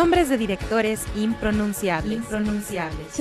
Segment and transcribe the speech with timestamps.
[0.00, 2.20] Nombres de directores impronunciables.
[2.20, 3.12] impronunciables.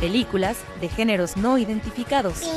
[0.00, 2.50] Películas de géneros no identificados.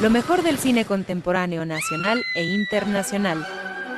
[0.00, 3.44] Lo mejor del cine contemporáneo nacional e internacional.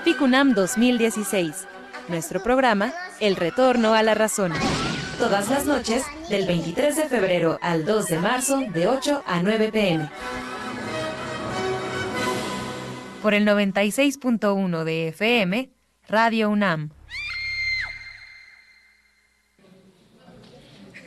[0.05, 1.67] FICUNAM 2016.
[2.09, 4.53] Nuestro programa, El Retorno a la Razón.
[5.21, 9.71] Todas las noches, del 23 de febrero al 2 de marzo, de 8 a 9
[9.71, 10.09] pm.
[13.21, 15.71] Por el 96.1 de FM,
[16.09, 16.89] Radio UNAM.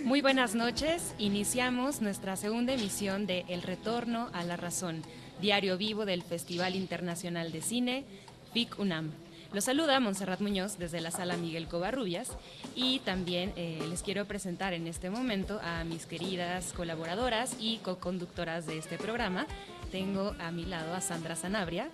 [0.03, 1.15] Muy buenas noches.
[1.17, 5.01] Iniciamos nuestra segunda emisión de El Retorno a la Razón,
[5.41, 8.05] diario vivo del Festival Internacional de Cine,
[8.53, 9.22] FIC UNAM.
[9.53, 12.31] Los saluda Montserrat Muñoz desde la sala Miguel Covarrubias
[12.75, 18.65] y también eh, les quiero presentar en este momento a mis queridas colaboradoras y co-conductoras
[18.65, 19.45] de este programa.
[19.91, 21.91] Tengo a mi lado a Sandra Sanabria.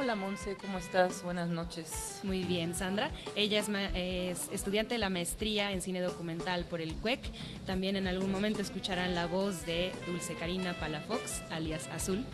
[0.00, 1.22] Hola Monse, ¿cómo estás?
[1.22, 2.20] Buenas noches.
[2.22, 3.10] Muy bien, Sandra.
[3.34, 3.62] Ella
[3.94, 7.20] es, estudiante de la maestría en cine documental por el CUEC.
[7.66, 12.24] También en algún momento escucharán la voz de Dulce Karina Palafox, alias Azul.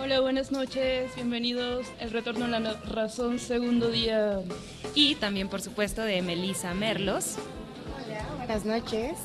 [0.00, 1.88] Hola, buenas noches, bienvenidos.
[1.98, 4.38] El retorno a la razón, segundo día.
[4.94, 7.34] Y también, por supuesto, de Melissa Merlos.
[8.06, 9.18] Hola, buenas noches.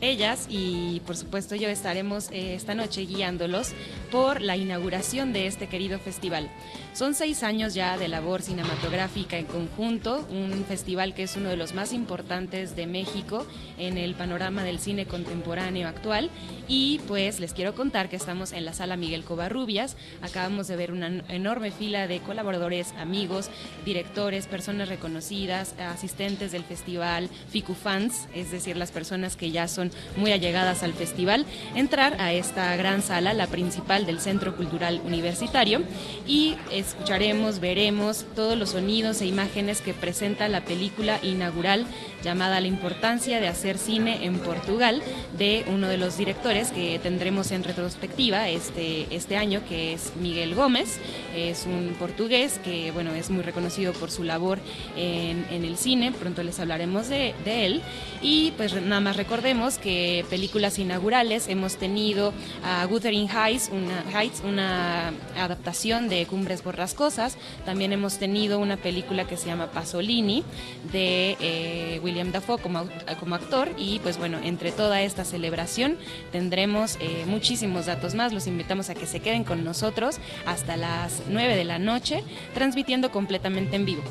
[0.00, 3.72] Ellas y por supuesto yo estaremos eh, esta noche guiándolos
[4.10, 6.50] por la inauguración de este querido festival.
[6.94, 11.56] Son seis años ya de labor cinematográfica en conjunto, un festival que es uno de
[11.56, 13.46] los más importantes de México
[13.78, 16.30] en el panorama del cine contemporáneo actual.
[16.66, 19.96] Y pues les quiero contar que estamos en la sala Miguel Covarrubias.
[20.20, 23.50] Acabamos de ver una enorme fila de colaboradores, amigos,
[23.84, 29.89] directores, personas reconocidas, asistentes del festival, FICU fans, es decir, las personas que ya son
[30.16, 35.82] muy allegadas al festival, entrar a esta gran sala, la principal del Centro Cultural Universitario,
[36.26, 41.86] y escucharemos, veremos todos los sonidos e imágenes que presenta la película inaugural
[42.22, 45.02] llamada La importancia de hacer cine en Portugal,
[45.38, 50.54] de uno de los directores que tendremos en retrospectiva este, este año, que es Miguel
[50.54, 50.98] Gómez.
[51.34, 54.58] Es un portugués que bueno, es muy reconocido por su labor
[54.96, 57.82] en, el cine, pronto les hablaremos de, de él.
[58.22, 62.32] Y pues nada más recordemos que películas inaugurales hemos tenido
[62.64, 67.36] a Wuthering Heights, una, Heights, una adaptación de Cumbres Borrascosas.
[67.64, 70.44] También hemos tenido una película que se llama Pasolini
[70.92, 73.70] de eh, William Dafoe como, como, actor.
[73.76, 75.96] Y pues bueno, entre toda esta celebración
[76.32, 78.32] tendremos eh, muchísimos datos más.
[78.32, 82.22] Los invitamos a que se queden con nosotros hasta las 9 de la noche,
[82.54, 84.02] transmitiendo completamente en vivo.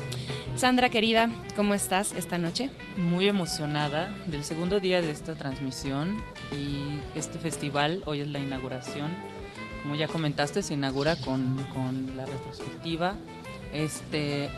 [0.56, 2.70] Sandra querida, ¿cómo estás esta noche?
[2.96, 9.10] Muy emocionada del segundo día de esta transmisión y este festival, hoy es la inauguración.
[9.82, 11.56] Como ya comentaste, se inaugura con,
[12.16, 13.14] la retrospectiva.
[13.72, 14.48] Este,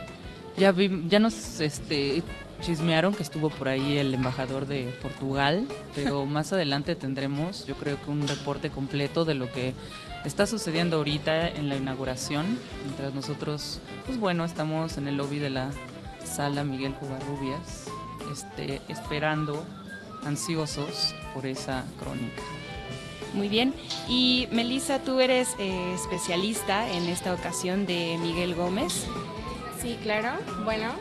[0.57, 0.73] ya,
[1.07, 2.23] ya nos este,
[2.61, 8.01] chismearon que estuvo por ahí el embajador de Portugal, pero más adelante tendremos, yo creo
[8.01, 9.73] que un reporte completo de lo que
[10.23, 15.49] está sucediendo ahorita en la inauguración, mientras nosotros, pues bueno, estamos en el lobby de
[15.49, 15.69] la
[16.23, 17.87] sala Miguel Covarrubias,
[18.31, 19.65] este, esperando,
[20.25, 22.41] ansiosos por esa crónica.
[23.33, 23.73] Muy bien.
[24.07, 29.05] Y Melissa, tú eres eh, especialista en esta ocasión de Miguel Gómez.
[29.81, 30.29] Sí, claro.
[30.63, 30.91] Bueno,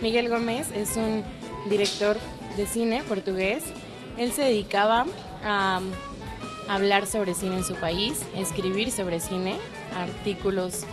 [0.00, 1.24] Miguel Gómez es un
[1.68, 2.16] director
[2.56, 3.64] de cine portugués.
[4.16, 5.06] Él se dedicaba
[5.44, 5.80] a
[6.68, 9.56] hablar sobre cine en su país, escribir sobre cine,
[9.96, 10.84] artículos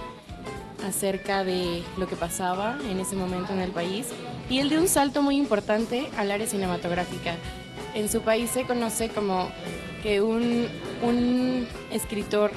[0.86, 4.08] acerca de lo que pasaba en ese momento en el país
[4.50, 7.36] y él dio un salto muy importante al área cinematográfica.
[7.98, 9.50] En su país se conoce como
[10.04, 10.68] que un,
[11.02, 12.52] un escritor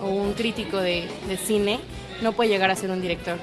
[0.00, 1.08] o un crítico de,
[1.44, 1.80] cine
[2.22, 3.36] no puede llegar a ser un director.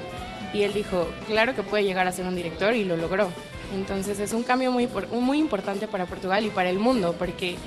[0.54, 3.28] Y él dijo, claro que puede llegar a ser un director y lo logró.
[3.76, 7.58] Entonces es un cambio muy, muy importante para Portugal y para el mundo, porque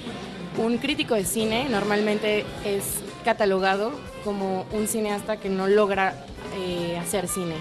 [0.56, 3.92] un crítico de cine normalmente es catalogado
[4.24, 6.14] como un cineasta que no logra
[6.58, 7.56] eh, hacer cine.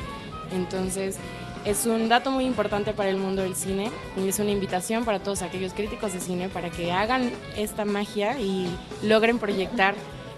[0.53, 1.17] Entonces,
[1.65, 5.19] es un dato muy importante para el mundo del cine y es una invitación para
[5.19, 8.67] todos aquellos críticos de cine para que hagan esta magia y
[9.03, 9.95] logren proyectar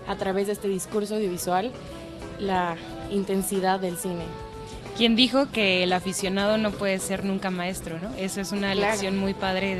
[0.07, 1.71] a través de este discurso audiovisual
[2.39, 2.77] la
[3.11, 4.23] intensidad del cine.
[4.95, 8.09] Quien dijo que el aficionado no puede ser nunca maestro, ¿no?
[8.17, 9.75] Eso es una lección muy padre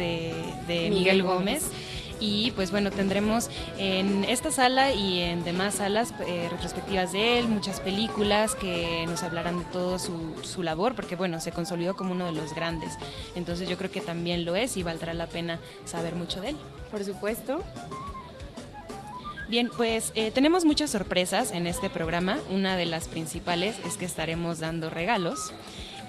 [0.67, 1.71] de, Miguel, Gómez
[2.19, 7.47] y pues bueno, tendremos en esta sala y en demás salas eh, retrospectivas de él,
[7.47, 12.11] muchas películas que nos hablarán de todo su, su, labor, porque bueno, se consolidó como
[12.11, 12.93] uno de los grandes.
[13.35, 16.57] Entonces yo creo que también lo es y valdrá la pena saber mucho de él.
[16.91, 17.63] Por supuesto.
[19.49, 22.37] Bien, pues eh, tenemos muchas sorpresas en este programa.
[22.49, 25.53] Una de las principales es que estaremos dando regalos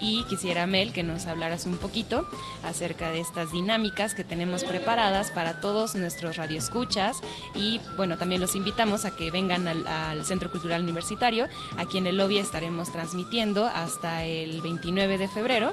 [0.01, 2.29] y quisiera Mel que nos hablaras un poquito
[2.63, 7.19] acerca de estas dinámicas que tenemos preparadas para todos nuestros radioescuchas
[7.55, 11.47] y bueno, también los invitamos a que vengan al, al, Centro Cultural Universitario.
[11.77, 15.73] Aquí en el lobby estaremos transmitiendo hasta el 29 de febrero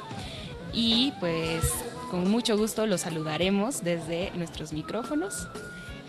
[0.73, 1.71] y pues
[2.11, 5.47] con mucho gusto los saludaremos desde nuestros micrófonos.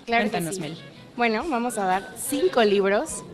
[0.05, 0.61] Claro Cuéntanos, sí.
[0.61, 0.77] Mel.
[1.17, 3.25] Bueno, vamos a dar cinco libros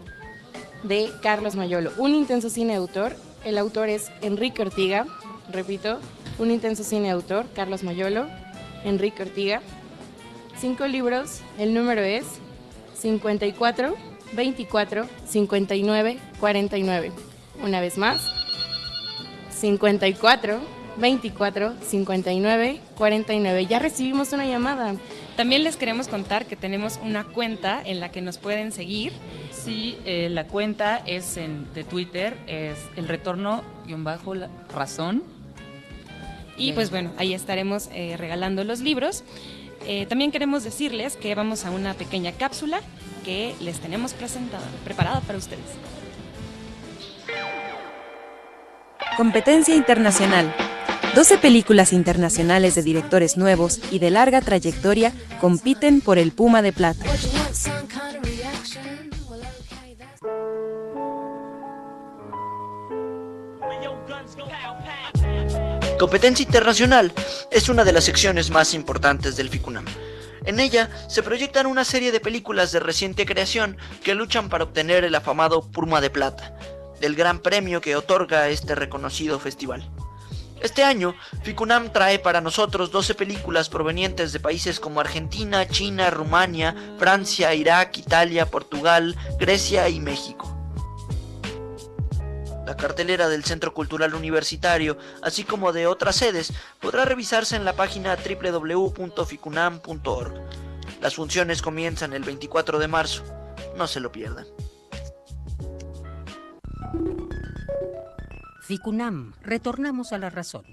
[0.82, 1.92] de Carlos Mayolo.
[1.98, 3.16] Un intenso cine autor.
[3.44, 5.06] El autor es Enrique Ortiga.
[5.50, 5.98] Repito,
[6.38, 8.26] un intenso cine autor, Carlos Mayolo,
[8.84, 9.60] Enrique Ortiga.
[10.58, 11.40] Cinco libros.
[11.58, 12.24] El número es
[12.94, 13.96] 54
[14.32, 17.12] 24 59 49.
[17.62, 18.20] Una vez más.
[19.50, 20.60] 54
[20.96, 23.66] 24 59 49.
[23.66, 24.94] Ya recibimos una llamada.
[25.36, 29.12] También les queremos contar que tenemos una cuenta en la que nos pueden seguir.
[29.50, 35.22] Sí, eh, la cuenta es en, de Twitter, es el retorno guion bajo la razón.
[36.56, 36.74] Y Bien.
[36.74, 39.24] pues bueno, ahí estaremos eh, regalando los libros.
[39.86, 42.80] Eh, también queremos decirles que vamos a una pequeña cápsula
[43.24, 45.64] que les tenemos presentada, preparada para ustedes.
[49.16, 50.54] Competencia internacional.
[51.14, 55.12] 12 películas internacionales de directores nuevos y de larga trayectoria
[55.42, 57.04] compiten por el Puma de Plata.
[65.98, 67.12] Competencia Internacional
[67.50, 69.84] es una de las secciones más importantes del FICUNAM.
[70.46, 75.04] En ella se proyectan una serie de películas de reciente creación que luchan para obtener
[75.04, 76.56] el afamado Puma de Plata,
[77.02, 79.88] del gran premio que otorga este reconocido festival.
[80.62, 86.76] Este año, FICUNAM trae para nosotros 12 películas provenientes de países como Argentina, China, Rumania,
[87.00, 90.56] Francia, Irak, Italia, Portugal, Grecia y México.
[92.64, 97.72] La cartelera del Centro Cultural Universitario, así como de otras sedes, podrá revisarse en la
[97.72, 100.34] página www.ficunam.org.
[101.00, 103.24] Las funciones comienzan el 24 de marzo.
[103.76, 104.46] No se lo pierdan.
[108.72, 110.64] Ficunam, retornamos a la razón.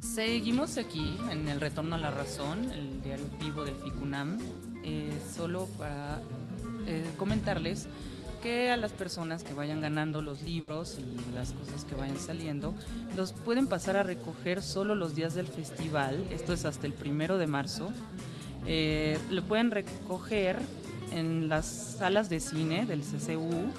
[0.00, 4.40] Seguimos aquí en el Retorno a la Razón, el diario vivo del FICUNAM,
[4.82, 6.20] eh, solo para
[6.88, 7.86] eh, comentarles
[8.42, 12.74] que a las personas que vayan ganando los libros y las cosas que vayan saliendo,
[13.14, 17.38] los pueden pasar a recoger solo los días del festival, esto es hasta el primero
[17.38, 17.92] de marzo.
[18.66, 20.58] Eh, lo pueden recoger
[21.12, 23.70] en las salas de cine del CCU,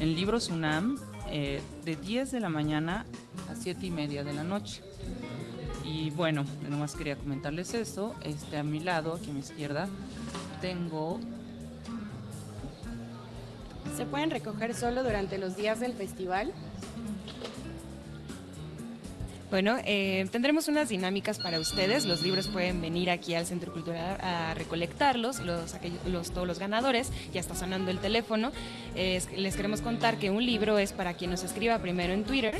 [0.00, 0.98] en Libros UNAM,
[1.34, 3.06] eh, de 10 de la mañana
[3.50, 4.82] a 7 y media de la noche.
[5.82, 8.14] Y bueno, nomás quería comentarles eso.
[8.22, 9.88] Este, a mi lado, aquí a mi izquierda,
[10.60, 11.18] tengo
[13.96, 16.52] Se pueden recoger solo durante los días del festival.
[19.52, 22.06] Bueno, eh, tendremos unas dinámicas para ustedes.
[22.06, 26.58] Los libros pueden venir aquí al Centro Cultural a recolectarlos, los, aquellos- los- todos los
[26.58, 27.10] ganadores.
[27.34, 28.50] Ya está sonando el teléfono.
[28.94, 32.54] Es- les queremos contar que un libro es para quien nos escriba primero en Twitter.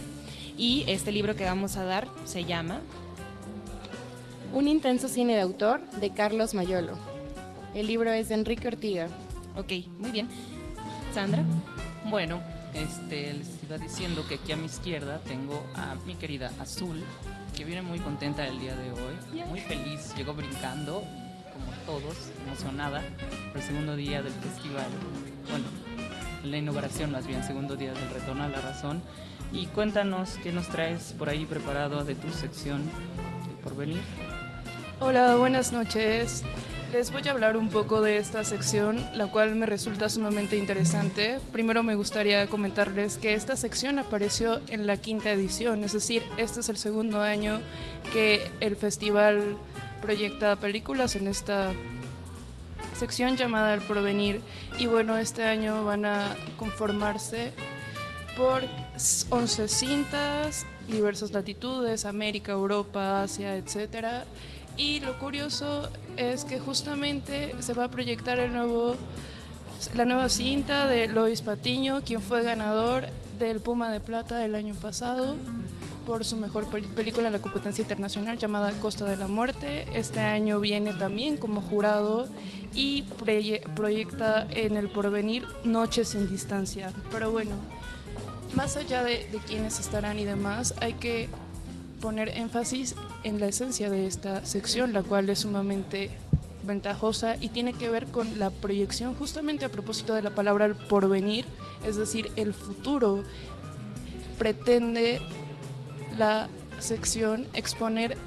[0.59, 2.81] Y este libro que vamos a dar se llama
[4.53, 6.99] Un intenso cine de autor de Carlos Mayolo.
[7.75, 9.09] El libro es de Enrique Ortiga.
[9.57, 10.29] Ok, muy bien.
[11.15, 11.43] Sandra.
[12.11, 12.43] Bueno,
[12.75, 13.35] este,
[13.79, 17.03] diciendo que aquí a mi izquierda tengo a mi querida Azul,
[17.57, 21.03] que viene muy contenta el día de hoy, muy feliz, llegó brincando,
[21.53, 23.03] como todos, emocionada,
[23.49, 24.87] por el segundo día del festival.
[25.51, 25.65] Bueno,
[26.45, 29.03] la inauguración más bien, segundo día del retorno a la razón.
[29.53, 34.01] Y cuéntanos qué nos traes por ahí preparado de tu sección de porvenir.
[34.99, 36.43] Hola, buenas noches.
[36.93, 41.41] Les voy a hablar un poco de esta sección, la cual me resulta sumamente interesante.
[41.51, 46.61] Primero me gustaría comentarles que esta sección apareció en la quinta edición, es decir, este
[46.61, 47.63] es el segundo año
[48.13, 49.57] que el festival
[50.03, 51.73] proyecta películas en esta
[52.95, 54.43] sección llamada El Provenir.
[54.79, 57.53] Y bueno, este año van a conformarse
[58.37, 58.63] por
[59.31, 64.27] 11 cintas, diversas latitudes, América, Europa, Asia, etcétera.
[64.77, 68.97] Y lo curioso es que justamente se va a proyectar el nuevo,
[69.95, 73.07] la nueva cinta de Lois Patiño, quien fue ganador
[73.39, 75.37] del Puma de Plata del año pasado
[76.07, 79.87] por su mejor pel- película en la competencia internacional llamada Costa de la Muerte.
[79.95, 82.27] Este año viene también como jurado
[82.75, 86.93] y proye- proyecta en el porvenir Noches en Distancia.
[87.13, 87.53] Pero bueno,
[88.55, 91.29] más allá de, de quiénes estarán y demás, hay que
[92.03, 96.11] poner énfasis en la esencia de esta sección, la cual es sumamente
[96.65, 101.47] ventajosa y tiene que ver con la proyección justamente a propósito de la palabra porvenir,
[101.87, 103.23] es decir, el futuro.
[104.37, 105.21] Pretende
[106.19, 106.49] la
[106.81, 108.19] sección exponer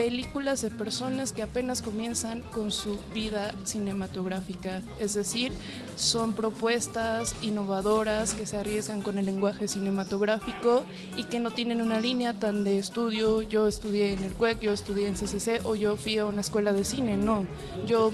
[0.00, 5.52] películas de personas que apenas comienzan con su vida cinematográfica, es decir,
[5.94, 10.84] son propuestas innovadoras que se arriesgan con el lenguaje cinematográfico
[11.18, 14.72] y que no tienen una línea tan de estudio, yo estudié en el CUEC, yo
[14.72, 17.44] estudié en CCC o yo fui a una escuela de cine, no,
[17.86, 18.10] yo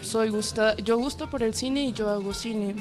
[0.00, 2.76] soy gusta, yo gusto por el cine y yo hago cine.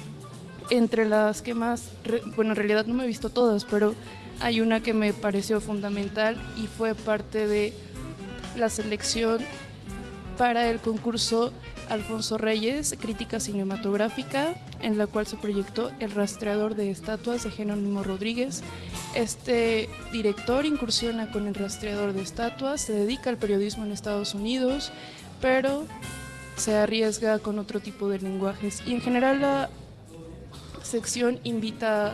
[0.70, 1.90] Entre las que más,
[2.38, 3.94] bueno, en realidad no me he visto todas, pero
[4.40, 7.85] hay una que me pareció fundamental y fue parte de
[8.58, 9.40] la selección
[10.38, 11.54] para el concurso
[11.90, 18.04] Alfonso Reyes, crítica cinematográfica, en la cual se proyectó El rastreador de estatuas de Jerónimo
[18.04, 18.62] Rodríguez.
[19.14, 24.92] Este director incursiona con el rastreador de estatuas, se dedica al periodismo en Estados Unidos,
[25.42, 25.86] pero
[26.58, 28.82] se arriesga con otro tipo de lenguajes.
[28.86, 29.70] Y en general la
[30.84, 32.14] sección invita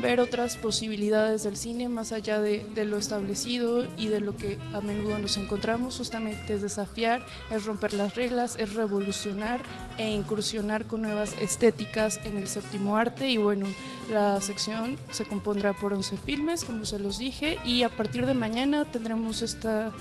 [0.00, 4.80] ver otras posibilidades del cine más allá de, lo establecido y de lo que a
[4.80, 5.96] menudo nos encontramos.
[5.96, 9.60] Justamente es desafiar, es romper las reglas, es revolucionar
[9.98, 13.28] e incursionar con nuevas estéticas en el séptimo arte.
[13.28, 13.66] Y bueno,
[14.10, 18.34] la sección se compondrá por 11 filmes, como se los dije, y a partir de
[18.34, 19.92] mañana tendremos esta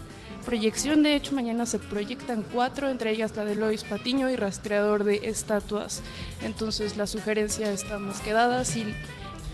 [0.46, 1.04] proyección.
[1.04, 5.22] De hecho, mañana se proyectan cuatro, entre ellas la de Lois Patiño y Rastreador de
[5.24, 6.01] Estatuas.
[6.42, 8.63] Entonces, la sugerencia está más que dada.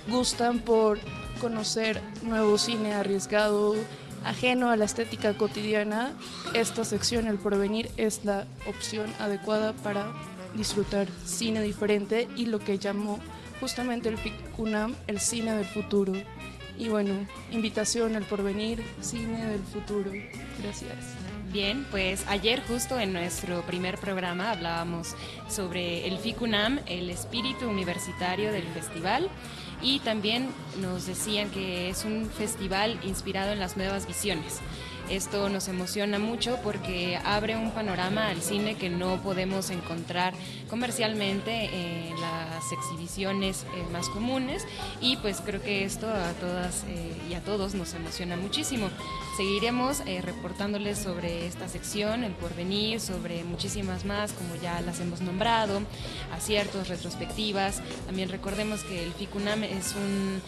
[0.07, 0.99] Gustan por
[1.39, 3.75] conocer nuevo cine arriesgado,
[4.23, 6.13] ajeno a la estética cotidiana,
[6.53, 10.11] esta sección, El Porvenir, es la opción adecuada para
[10.55, 13.19] disfrutar cine diferente y lo que llamó
[13.59, 16.13] justamente el FICUNAM el cine del futuro.
[16.77, 17.13] Y bueno,
[17.51, 20.11] invitación al porvenir, cine del futuro.
[20.61, 20.97] Gracias.
[21.51, 25.15] Bien, pues ayer justo en nuestro primer programa hablábamos
[25.47, 29.29] sobre el FICUNAM, el espíritu universitario del festival,
[29.83, 30.49] y también
[30.81, 34.59] nos decían que es un festival inspirado en las nuevas visiones.
[35.09, 40.33] Esto nos emociona mucho porque abre un panorama al cine que no podemos encontrar
[40.69, 44.65] comercialmente en las exhibiciones eh, más comunes
[45.01, 48.89] y pues creo que esto a todas eh, y a todos nos emociona muchísimo.
[49.37, 55.21] Seguiremos eh, reportándoles sobre esta sección, el porvenir, sobre muchísimas más como ya las hemos
[55.21, 55.81] nombrado,
[56.33, 57.81] aciertos, retrospectivas.
[58.05, 60.41] También recordemos que el FICUNAM es un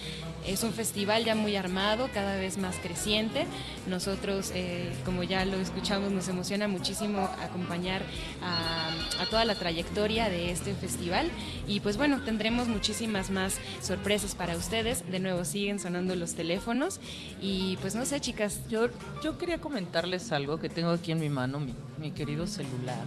[0.47, 3.45] es un festival ya muy armado, cada vez más creciente.
[3.87, 8.01] Nosotros, eh, como ya lo escuchamos, nos emociona muchísimo acompañar
[8.41, 8.89] a,
[9.21, 11.29] a, toda la trayectoria de este festival.
[11.67, 15.09] Y pues bueno, tendremos muchísimas más sorpresas para ustedes.
[15.11, 16.99] De nuevo, siguen sonando los teléfonos.
[17.41, 18.61] Y pues no sé, chicas.
[18.69, 18.87] Yo,
[19.23, 23.05] yo quería comentarles algo que tengo aquí en mi mano, mi, mi querido celular.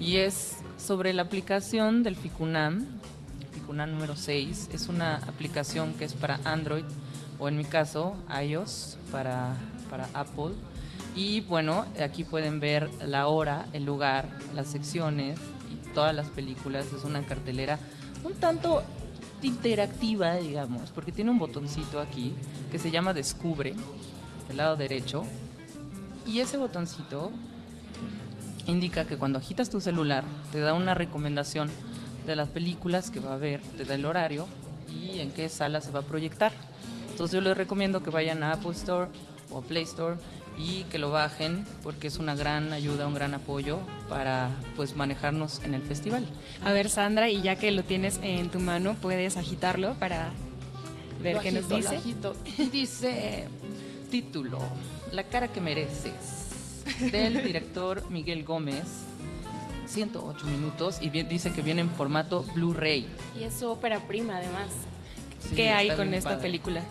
[0.00, 2.86] Y es sobre la aplicación del FICUNAM,
[3.72, 4.68] FICUNAM número 6.
[4.74, 6.84] Es una aplicación que es para Android
[7.38, 8.14] o en mi caso
[8.44, 9.56] iOS para,
[9.88, 10.52] para Apple.
[11.16, 15.38] Y bueno, aquí pueden ver la hora, el lugar, las secciones
[15.72, 16.84] y todas las películas.
[16.92, 17.78] Es una cartelera
[18.24, 18.82] un tanto
[19.40, 22.34] interactiva, digamos, porque tiene un botoncito aquí
[22.70, 23.74] que se llama Descubre,
[24.48, 25.24] del lado derecho.
[26.26, 27.32] Y ese botoncito
[28.66, 31.70] indica que cuando agitas tu celular te da una recomendación
[32.26, 34.46] de las películas que va a ver, te da el horario
[34.88, 36.52] y en qué sala se va a proyectar.
[37.10, 39.08] Entonces yo les recomiendo que vayan a Apple Store
[39.50, 40.16] o Play Store
[40.58, 45.60] y que lo bajen porque es una gran ayuda, un gran apoyo para pues manejarnos
[45.64, 46.26] en el festival.
[46.64, 50.30] A ver Sandra, y ya que lo tienes en tu mano, puedes agitarlo para
[51.22, 51.92] ver Lo qué nos dice.
[51.94, 52.36] lo agito.
[52.72, 53.46] Dice
[54.10, 54.58] título,
[55.12, 56.50] La cara que mereces,
[57.10, 58.84] del director Miguel Gómez.
[59.92, 63.06] 108 minutos y bien- dice que viene en formato Blu-ray.
[63.38, 64.68] Y es su ópera prima, además.
[65.48, 66.42] Sí, ¿Qué hay con esta padre.
[66.42, 66.82] película?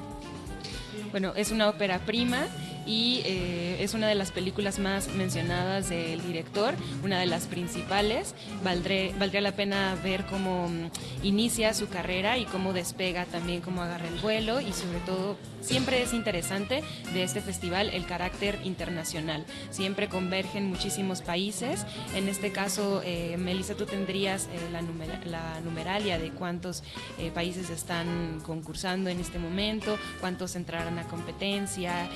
[1.12, 2.46] Bueno, es una ópera prima
[2.86, 6.74] y eh, es una de las películas más mencionadas del director,
[7.04, 8.34] una de las principales.
[8.64, 13.82] Valdré, valdría la pena ver cómo mm, inicia su carrera y cómo despega también, cómo
[13.82, 16.84] agarra el vuelo y sobre todo siempre es interesante
[17.14, 19.46] de este festival el carácter internacional.
[19.70, 21.86] Siempre convergen muchísimos países.
[22.16, 26.84] En este caso, eh, Melissa, tú tendrías eh, la, numera- la numeralia de cuántos
[27.36, 32.10] países están concursando en este momento, cuántos entrarán a competencia.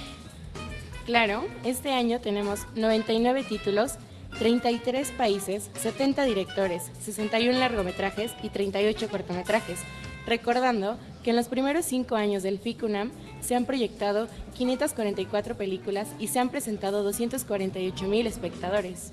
[1.06, 3.94] Claro, este año tenemos 99 títulos,
[4.40, 9.82] 33 países, 70 directores, 61 largometrajes y 38 cortometrajes.
[10.26, 16.30] Recordando que en los primeros cinco años del FICUNAM se han proyectado 544 películas y
[16.30, 19.12] se han presentado 248 mil espectadores.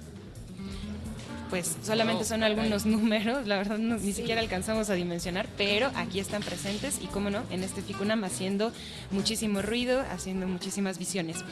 [1.53, 6.19] Pues solamente son algunos números, la verdad no- ni siquiera alcanzamos a dimensionar, pero aquí
[6.19, 8.73] están presentes y cómo no, en este Ficunam haciendo
[9.11, 11.45] muchísimo ruido, haciendo muchísimas visiones.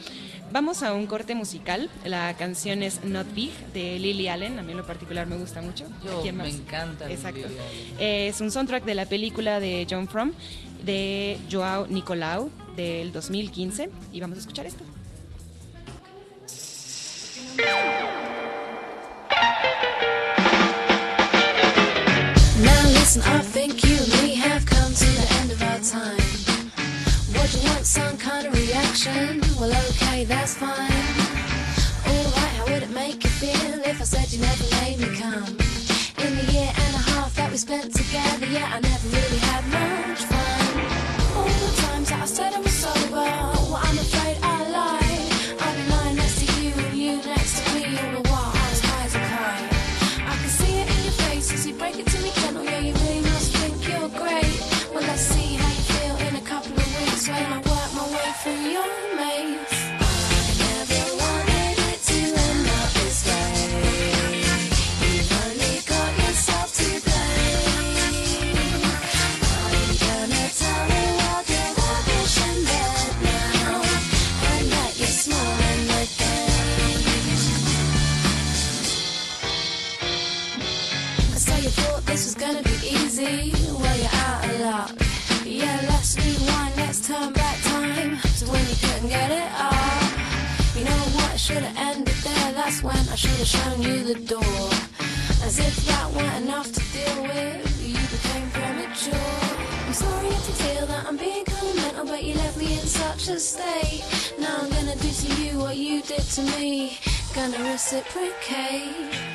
[0.51, 4.71] Vamos a un corte musical, la canción es Not Big de Lily Allen, a mí
[4.71, 5.85] en lo particular me gusta mucho.
[6.03, 7.47] Yo, ¿Quién me encanta Exacto.
[7.99, 10.31] Es un soundtrack de la película de John Frum
[10.83, 14.83] de Joao Nicolau del 2015 y vamos a escuchar esto.
[22.93, 26.21] Listen, I think you and me have come to the end of our time.
[27.35, 29.41] What you want, some kind of reaction?
[29.59, 30.91] Well, okay, that's fine.
[32.07, 35.55] Alright, how would it make you feel if I said you never made me come?
[36.25, 39.63] In the year and a half that we spent together, yeah, I never really had
[39.77, 40.61] much fun.
[41.37, 44.20] All the times that I said I was sober, well, I'm afraid
[87.11, 90.03] turn back time to when you couldn't get it up.
[90.77, 91.37] You know what?
[91.37, 92.51] Should have ended there.
[92.53, 94.65] That's when I should have shown you the door.
[95.43, 99.29] As if that weren't enough to deal with, you became premature.
[99.87, 102.79] I'm sorry if you feel that I'm being kind of mental, but you left me
[102.79, 104.03] in such a state.
[104.39, 106.97] Now I'm gonna do to you what you did to me.
[107.35, 109.30] Gonna reciprocate.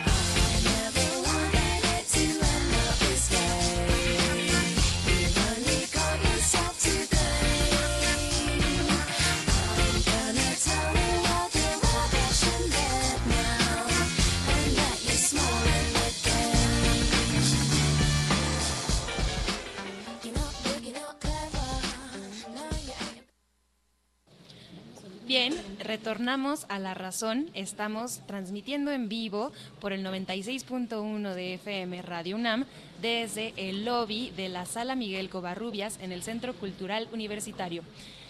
[25.96, 27.48] Retornamos a la razón.
[27.54, 32.66] Estamos transmitiendo en vivo por el 96.1 de FM Radio UNAM
[33.00, 37.82] desde el lobby de la Sala Miguel Covarrubias en el Centro Cultural Universitario.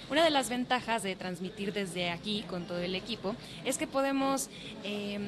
[0.09, 4.49] Una de las ventajas de transmitir desde aquí con todo el equipo es que podemos
[4.85, 5.19] eh,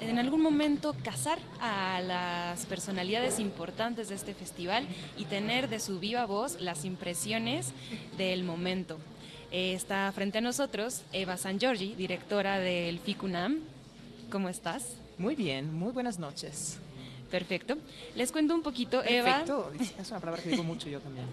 [0.00, 4.86] en algún momento cazar a las personalidades importantes de este festival
[5.18, 7.72] y tener de su viva voz las impresiones
[8.16, 9.00] del momento.
[9.50, 13.58] Está frente a nosotros Eva San Giorgi, directora del FICUNAM.
[14.30, 14.94] ¿Cómo estás?
[15.18, 16.78] Muy bien, muy buenas noches.
[17.30, 17.76] Perfecto.
[18.16, 19.44] Les cuento un poquito, Eva.
[19.44, 21.26] Perfecto, es una palabra que digo mucho yo también.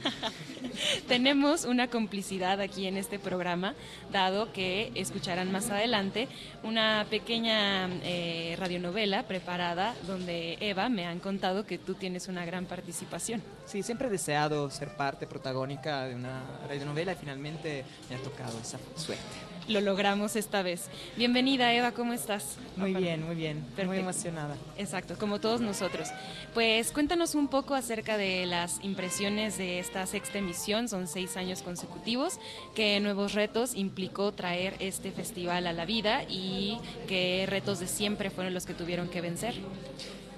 [1.07, 3.73] Tenemos una complicidad aquí en este programa,
[4.11, 6.27] dado que escucharán más adelante
[6.63, 12.65] una pequeña eh, radionovela preparada donde Eva me han contado que tú tienes una gran
[12.65, 13.41] participación.
[13.65, 18.59] Sí, siempre he deseado ser parte protagónica de una radionovela y finalmente me ha tocado
[18.59, 19.56] esa suerte.
[19.67, 20.85] Lo logramos esta vez.
[21.17, 22.55] Bienvenida, Eva, ¿cómo estás?
[22.77, 24.01] Muy bien, muy bien, muy Perfecto.
[24.01, 24.55] emocionada.
[24.77, 26.07] Exacto, como todos nosotros.
[26.53, 31.63] Pues cuéntanos un poco acerca de las impresiones de esta sexta emisión, son seis años
[31.63, 32.39] consecutivos,
[32.75, 36.77] qué nuevos retos implicó traer este festival a la vida y
[37.09, 39.55] qué retos de siempre fueron los que tuvieron que vencer.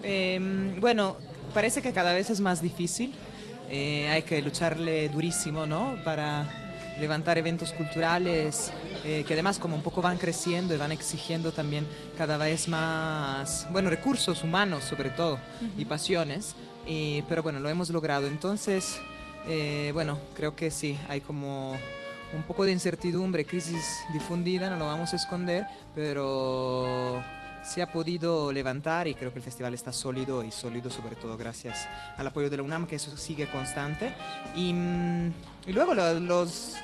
[0.01, 0.39] Eh,
[0.79, 1.17] bueno,
[1.53, 3.13] parece que cada vez es más difícil.
[3.69, 5.95] Eh, hay que lucharle durísimo, ¿no?
[6.03, 6.58] Para
[6.99, 8.71] levantar eventos culturales
[9.05, 13.67] eh, que además como un poco van creciendo y van exigiendo también cada vez más,
[13.71, 15.39] bueno, recursos humanos sobre todo
[15.77, 16.55] y pasiones.
[16.85, 18.27] Y- pero bueno, lo hemos logrado.
[18.27, 18.99] Entonces,
[19.47, 21.71] eh, bueno, creo que sí, hay como
[22.33, 23.83] un poco de incertidumbre, crisis
[24.13, 27.23] difundida, no lo vamos a esconder, pero
[27.63, 31.37] se ha podido levantar y creo que el festival está sólido y sólido sobre todo
[31.37, 34.13] gracias al apoyo de la UNAM, que eso sigue constante.
[34.55, 35.27] Y, mm,
[35.67, 36.75] y luego lo- los,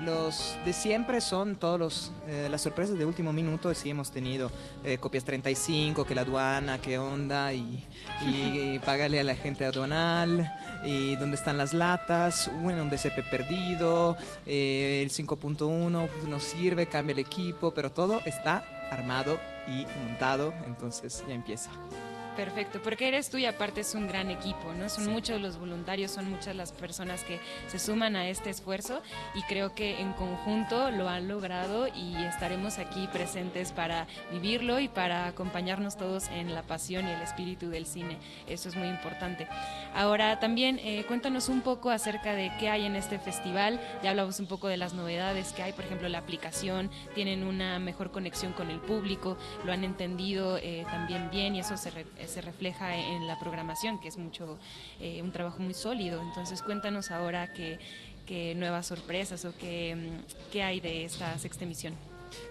[0.00, 4.50] los de siempre son todos los, eh, las sorpresas de último minuto, sí hemos tenido
[4.84, 7.86] eh, copias 35, que la aduana, que onda, y,
[8.26, 10.50] y, pagarle a la gente aduanal,
[10.84, 16.86] y dónde están las latas, bueno, un DCP perdido, eh, el 5.1 pues, no sirve,
[16.86, 21.70] cambia el equipo, pero todo está armado y montado, entonces ya empieza.
[22.40, 24.88] Perfecto, porque eres tú y aparte es un gran equipo, ¿no?
[24.88, 29.02] Son muchos los voluntarios, son muchas las personas que se suman a este esfuerzo
[29.34, 34.88] y creo que en conjunto lo han logrado y estaremos aquí presentes para vivirlo y
[34.88, 38.16] para acompañarnos todos en la pasión y el espíritu del cine.
[38.46, 39.46] Eso es muy importante.
[39.94, 43.78] Ahora también eh, cuéntanos un poco acerca de qué hay en este festival.
[44.02, 47.78] Ya hablamos un poco de las novedades que hay, por ejemplo, la aplicación, tienen una
[47.78, 52.06] mejor conexión con el público, lo han entendido eh, también bien y eso se, re-
[52.30, 54.58] se refleja en la programación, que es mucho
[55.00, 56.22] eh, un trabajo muy sólido.
[56.22, 57.78] Entonces cuéntanos ahora qué,
[58.26, 59.96] qué nuevas sorpresas o qué,
[60.52, 61.94] qué hay de esta sexta emisión.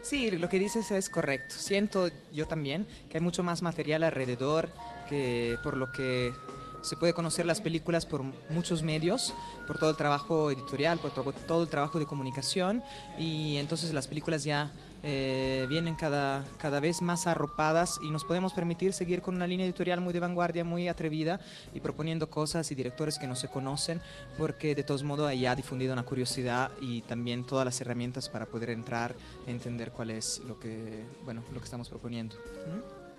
[0.02, 1.56] Sí, lo que dices es correcto.
[1.58, 4.70] Siento yo también que hay mucho más material alrededor,
[5.08, 6.34] que por lo que
[6.82, 9.34] se puede conocer las películas por muchos medios,
[9.68, 12.84] por todo el trabajo editorial, por to- todo el trabajo de comunicación
[13.18, 14.72] y entonces las películas ya
[15.04, 19.66] eh, vienen cada, cada vez más arropadas y nos podemos permitir seguir con una línea
[19.66, 21.40] editorial muy de vanguardia, muy atrevida
[21.74, 24.02] y proponiendo cosas y directores que no se conocen
[24.38, 28.46] porque de todos modos ahí ha difundido una curiosidad y también todas las herramientas para
[28.46, 29.16] poder entrar
[29.48, 32.36] entender cuál es lo que, bueno, lo que estamos proponiendo.
[32.36, 33.10] ¿Mm?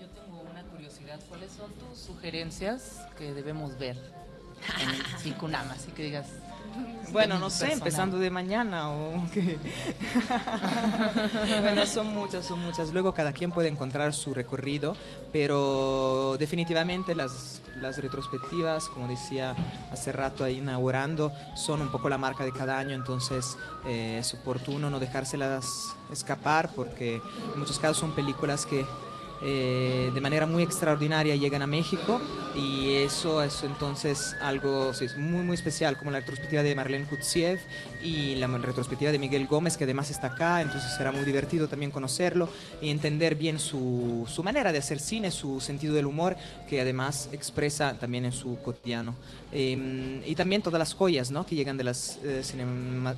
[0.00, 1.18] Yo tengo una curiosidad.
[1.28, 3.96] ¿Cuáles son tus sugerencias que debemos ver
[4.80, 5.70] en el Ficunam?
[5.70, 6.26] Así que digas.
[7.12, 7.78] Bueno, no sé, personal.
[7.78, 9.58] empezando de mañana o qué.
[11.62, 12.92] bueno, son muchas, son muchas.
[12.92, 14.96] Luego cada quien puede encontrar su recorrido,
[15.32, 19.54] pero definitivamente las, las retrospectivas, como decía
[19.92, 24.34] hace rato ahí inaugurando, son un poco la marca de cada año, entonces eh, es
[24.34, 27.16] oportuno no dejárselas escapar porque
[27.54, 28.84] en muchos casos son películas que
[29.42, 32.20] eh, de manera muy extraordinaria llegan a México
[32.54, 37.60] y eso es entonces algo muy muy especial como la retrospectiva de Marlene Kutsiev
[38.02, 41.90] y la retrospectiva de Miguel Gómez que además está acá entonces será muy divertido también
[41.90, 42.48] conocerlo
[42.80, 46.36] y entender bien su, su manera de hacer cine su sentido del humor
[46.68, 49.14] que además expresa también en su cotidiano
[49.52, 51.46] Eh, y también todas las joyas ¿no?
[51.46, 52.42] que llegan de las, eh,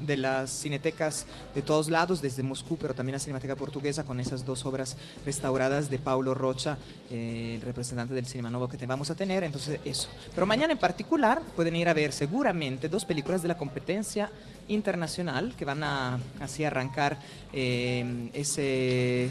[0.07, 4.44] de las cinetecas de todos lados desde Moscú pero también la Cinemateca Portuguesa con esas
[4.44, 6.79] dos obras restauradas de Paulo Rocha,
[7.11, 10.09] eh, el representante del Cinema Novo que te vamos a tener, entonces eso.
[10.35, 14.31] Pero mañana en particular pueden ir a ver seguramente dos películas de la competencia
[14.68, 17.18] internacional que van a así arrancar
[17.53, 19.29] eh, ese,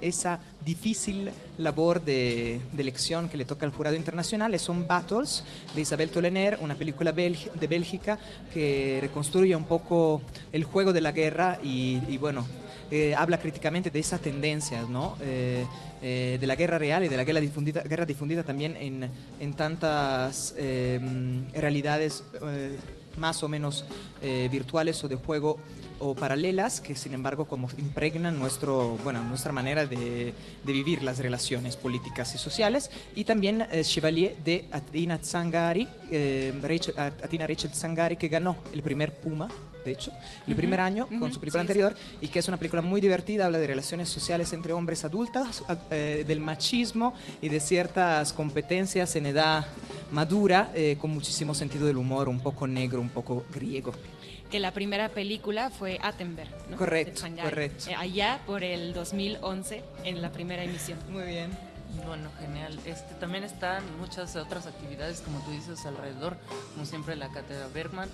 [0.00, 4.58] esa difícil labor de, elección que le toca al jurado internacional.
[4.58, 8.18] Son Battles de Isabel Tolener, una película de Bélgica
[8.54, 12.46] que reconstruye un poco el juego de la guerra y bueno,
[12.90, 15.16] eh, habla críticamente de esa tendencia, ¿no?
[15.20, 15.64] Eh,
[16.00, 19.54] eh, de la guerra real y de la guerra difundida, guerra difundida también en, en
[19.54, 21.00] tantas eh,
[21.54, 22.76] realidades eh,
[23.16, 23.84] más o menos
[24.22, 25.58] eh, virtuales o de juego
[26.00, 30.32] o paralelas que sin embargo como impregnan nuestro, bueno, nuestra manera de,
[30.64, 36.54] de vivir las relaciones políticas y sociales y también eh, Chevalier de Atina Zangari, eh,
[36.62, 39.48] Rachel- Atina Rachel Zangari que ganó el primer Puma
[39.88, 40.12] de hecho,
[40.46, 41.72] el primer año con ujú, su película sí, sí.
[41.72, 45.64] anterior y que es una película muy divertida, habla de relaciones sociales entre hombres adultos,
[45.66, 49.66] a- eh, del machismo y de ciertas competencias en edad
[50.12, 53.92] madura eh, con muchísimo sentido del humor, un poco negro, un poco griego.
[54.50, 56.76] Que la primera película fue Attenberg, ¿no?
[56.76, 57.90] Correcto, correcto.
[57.90, 60.98] Eh, allá por el 2011 en la primera emisión.
[61.10, 61.50] Muy bien.
[62.06, 62.78] Bueno, genial.
[62.86, 66.36] Este, también están muchas otras actividades, como tú dices, alrededor,
[66.74, 68.08] como siempre la Cátedra Bergman.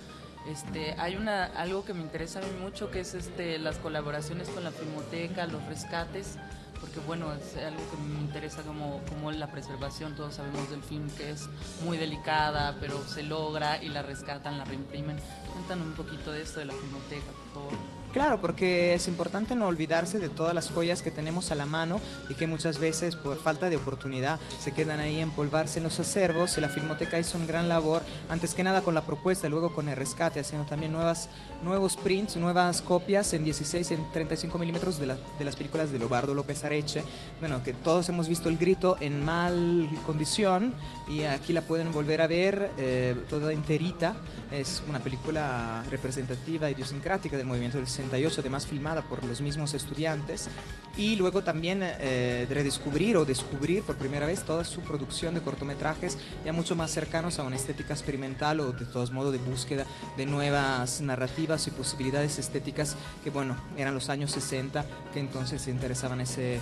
[0.47, 4.47] Este, hay una, algo que me interesa a mí mucho, que es este, las colaboraciones
[4.49, 6.37] con la Filmoteca, los rescates,
[6.79, 11.09] porque bueno, es algo que me interesa como, como la preservación, todos sabemos del film
[11.09, 11.49] que es
[11.83, 15.17] muy delicada, pero se logra y la rescatan, la reimprimen.
[15.51, 18.04] Cuéntanos un poquito de esto de la Filmoteca, por favor.
[18.15, 21.99] Claro, porque es importante no olvidarse de todas las joyas que tenemos a la mano
[22.29, 26.57] y que muchas veces por falta de oportunidad se quedan ahí empolvarse en los acervos
[26.57, 29.89] y la Filmoteca hizo un gran labor, antes que nada con la propuesta, luego con
[29.89, 31.27] el rescate, haciendo también nuevas,
[31.61, 36.33] nuevos prints, nuevas copias en 16 en 35 milímetros de, de las películas de Lobardo
[36.33, 37.03] López Areche.
[37.41, 40.73] Bueno, que todos hemos visto El Grito en mal condición
[41.07, 44.15] y aquí la pueden volver a ver eh, toda enterita.
[44.51, 50.49] Es una película representativa, idiosincrática del movimiento del 68, además filmada por los mismos estudiantes.
[50.97, 56.17] Y luego también eh, redescubrir o descubrir por primera vez toda su producción de cortometrajes
[56.45, 60.25] ya mucho más cercanos a una estética experimental o de todos modos de búsqueda de
[60.25, 66.21] nuevas narrativas y posibilidades estéticas que, bueno, eran los años 60 que entonces se interesaban
[66.21, 66.59] ese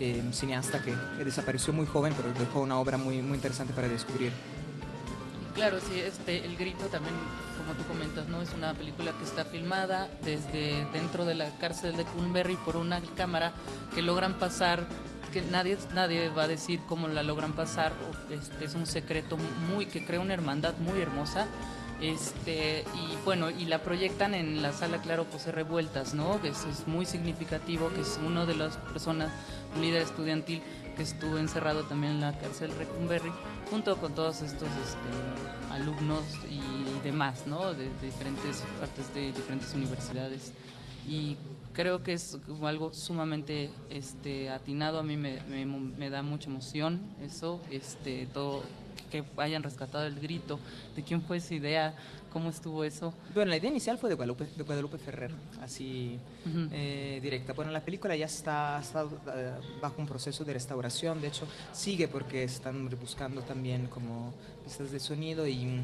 [0.00, 3.86] eh, cineasta que, que desapareció muy joven, pero dejó una obra muy, muy interesante para
[3.86, 4.32] descubrir.
[5.54, 7.14] Claro, sí, este, El Grito también,
[7.58, 8.40] como tú comentas, ¿no?
[8.40, 13.00] Es una película que está filmada desde dentro de la cárcel de Culberry por una
[13.16, 13.52] cámara
[13.94, 14.86] que logran pasar
[15.30, 17.92] que nadie, nadie va a decir cómo la logran pasar.
[18.30, 19.36] Este, es un secreto
[19.70, 21.46] muy que crea una hermandad muy hermosa.
[22.00, 26.40] Este, y bueno, y la proyectan en la sala Claro Pose Revueltas, ¿no?
[26.42, 29.30] Eso es muy significativo, que es uno de las personas,
[29.78, 30.62] líder estudiantil
[30.96, 33.30] que estuvo encerrado también en la cárcel Recumberry,
[33.70, 37.72] junto con todos estos este, alumnos y demás, ¿no?
[37.74, 40.52] De, diferentes partes de diferentes universidades.
[41.08, 41.36] Y
[41.72, 47.00] creo que es algo sumamente este, atinado, a mí me, me- me da mucha emoción
[47.22, 48.62] eso, este, todo
[49.10, 50.60] que hayan rescatado el grito,
[50.94, 51.94] de quién fue esa idea,
[52.32, 53.12] cómo estuvo eso.
[53.34, 56.18] Bueno, la idea inicial fue de Guadalupe, de Guadalupe Ferrer, así
[56.72, 57.52] eh, directa.
[57.52, 62.08] Bueno, la película ya está, está, eh, bajo un proceso de restauración, de hecho sigue
[62.08, 64.32] porque están buscando también como
[64.64, 65.80] pistas de sonido y,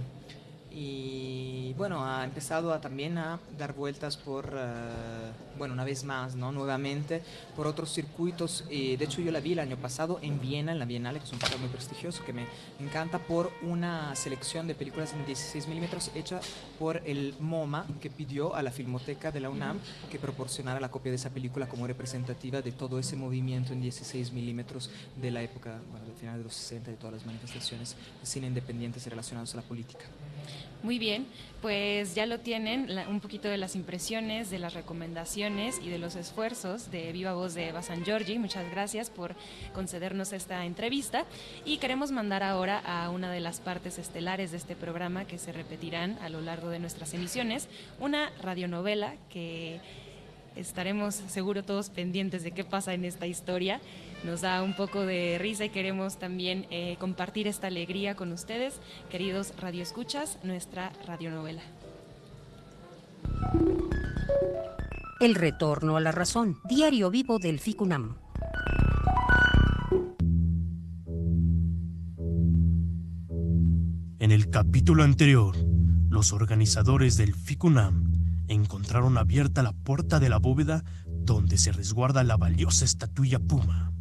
[0.79, 6.37] y bueno, ha empezado a, también a dar vueltas por, eh, bueno, una vez más,
[6.37, 6.53] ¿no?
[6.53, 7.23] Nuevamente,
[7.57, 8.62] por otros circuitos.
[8.69, 11.25] Y de hecho yo la vi el año pasado en Viena, en la Bienal, que
[11.25, 12.45] es un festival muy prestigioso, que me
[12.79, 16.41] encanta por una selección de películas en 16 milímetros hecha
[16.79, 19.79] por el MoMA, que pidió a la Filmoteca de la UNAM
[20.11, 24.31] que proporcionara la copia de esa película como representativa de todo ese movimiento en 16
[24.33, 28.27] milímetros de la época, bueno, del final de los 60, de todas las manifestaciones de
[28.27, 30.05] cine independientes relacionadas a la política.
[30.83, 31.27] Muy bien,
[31.62, 35.99] pues ya lo tienen, la- un poquito de las impresiones, de las recomendaciones y de
[35.99, 38.39] los esfuerzos de Viva Voz de Eva San Giorgi.
[38.39, 39.35] Muchas gracias por
[39.75, 41.25] concedernos esta entrevista
[41.65, 45.51] y queremos mandar ahora a una de las partes estelares de este programa que se
[45.51, 49.81] repetirán a lo largo de nuestras emisiones, una radionovela que
[50.57, 53.81] estaremos seguro todos pendientes de qué pasa en esta historia.
[54.25, 58.81] Nos da un poco de risa y queremos también eh, compartir esta alegría con ustedes,
[59.11, 61.62] queridos radioescuchas, nuestra radionovela.
[65.21, 66.59] El retorno a la razón.
[66.64, 68.16] Diario vivo del FICUNAM.
[74.19, 75.55] En el capítulo anterior,
[76.09, 78.15] los organizadores del FICUNAM
[78.49, 83.93] encontraron abierta la puerta de la bóveda donde se resguarda la valiosa estatuilla Puma.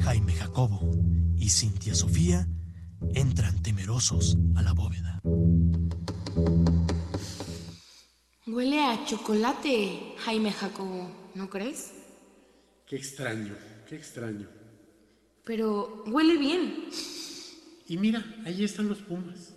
[0.00, 0.90] Jaime Jacobo
[1.36, 2.48] y Cintia Sofía
[3.14, 5.20] entran temerosos a la bóveda.
[8.46, 11.92] Huele a chocolate, Jaime Jacobo, ¿no crees?
[12.86, 13.54] Qué extraño,
[13.88, 14.48] qué extraño.
[15.44, 16.88] Pero huele bien.
[17.86, 19.54] Y mira, ahí están los pumas.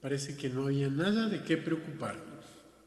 [0.00, 2.29] Parece que no había nada de qué preocuparnos.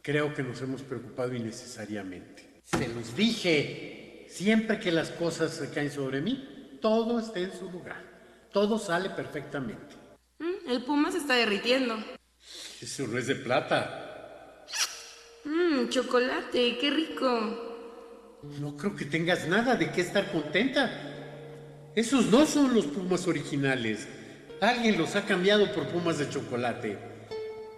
[0.04, 2.62] Creo que nos hemos preocupado innecesariamente.
[2.66, 4.26] Se los dije.
[4.28, 8.04] Siempre que las cosas recaen sobre mí, todo está en su lugar.
[8.52, 9.96] Todo sale perfectamente.
[10.40, 11.96] Mm, el puma se está derritiendo.
[12.82, 14.66] Eso no es de plata.
[15.46, 18.40] Mmm, chocolate, qué rico.
[18.60, 21.92] No creo que tengas nada de qué estar contenta.
[21.96, 24.06] Esos no son los pumas originales.
[24.60, 27.13] Alguien los ha cambiado por pumas de chocolate.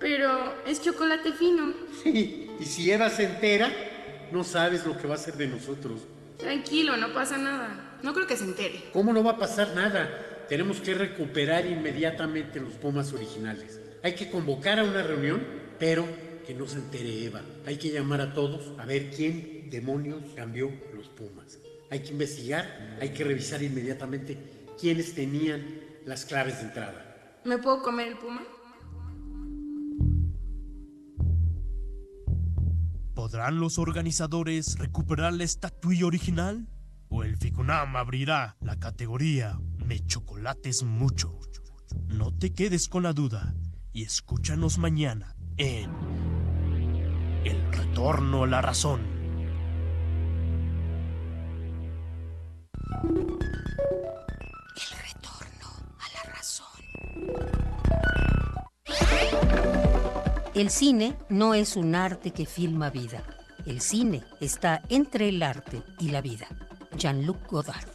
[0.06, 1.74] Pero es chocolate fino.
[2.04, 3.72] Sí, y si Eva se entera,
[4.32, 6.02] no sabes lo que va a hacer de nosotros.
[6.38, 7.98] Tranquilo, no pasa nada.
[8.04, 8.84] No creo que se entere.
[8.94, 10.46] ¿Cómo no va a pasar nada?
[10.48, 13.80] Tenemos que recuperar inmediatamente los pumas originales.
[14.04, 15.44] Hay que convocar a una reunión,
[15.80, 16.06] pero
[16.46, 17.42] que no se entere Eva.
[17.66, 21.58] Hay que llamar a todos a ver quién demonios cambió los pumas.
[21.90, 24.38] Hay que investigar, hay que revisar inmediatamente
[24.80, 25.66] quiénes tenían
[26.06, 27.42] las claves de entrada.
[27.44, 28.44] ¿Me puedo comer el puma?
[33.36, 36.70] ¿Podrán los organizadores recuperar la estatuilla original?
[37.10, 41.38] ¿O el FICUNAM abrirá la categoría Me chocolates mucho?
[42.08, 43.54] No te quedes con la duda
[43.92, 45.92] y escúchanos mañana en
[47.44, 49.15] El Retorno a la Razón.
[60.56, 63.24] El cine no es un arte que filma vida.
[63.66, 66.48] El cine está entre el arte y la vida.
[66.96, 67.90] Jean-Luc Godard.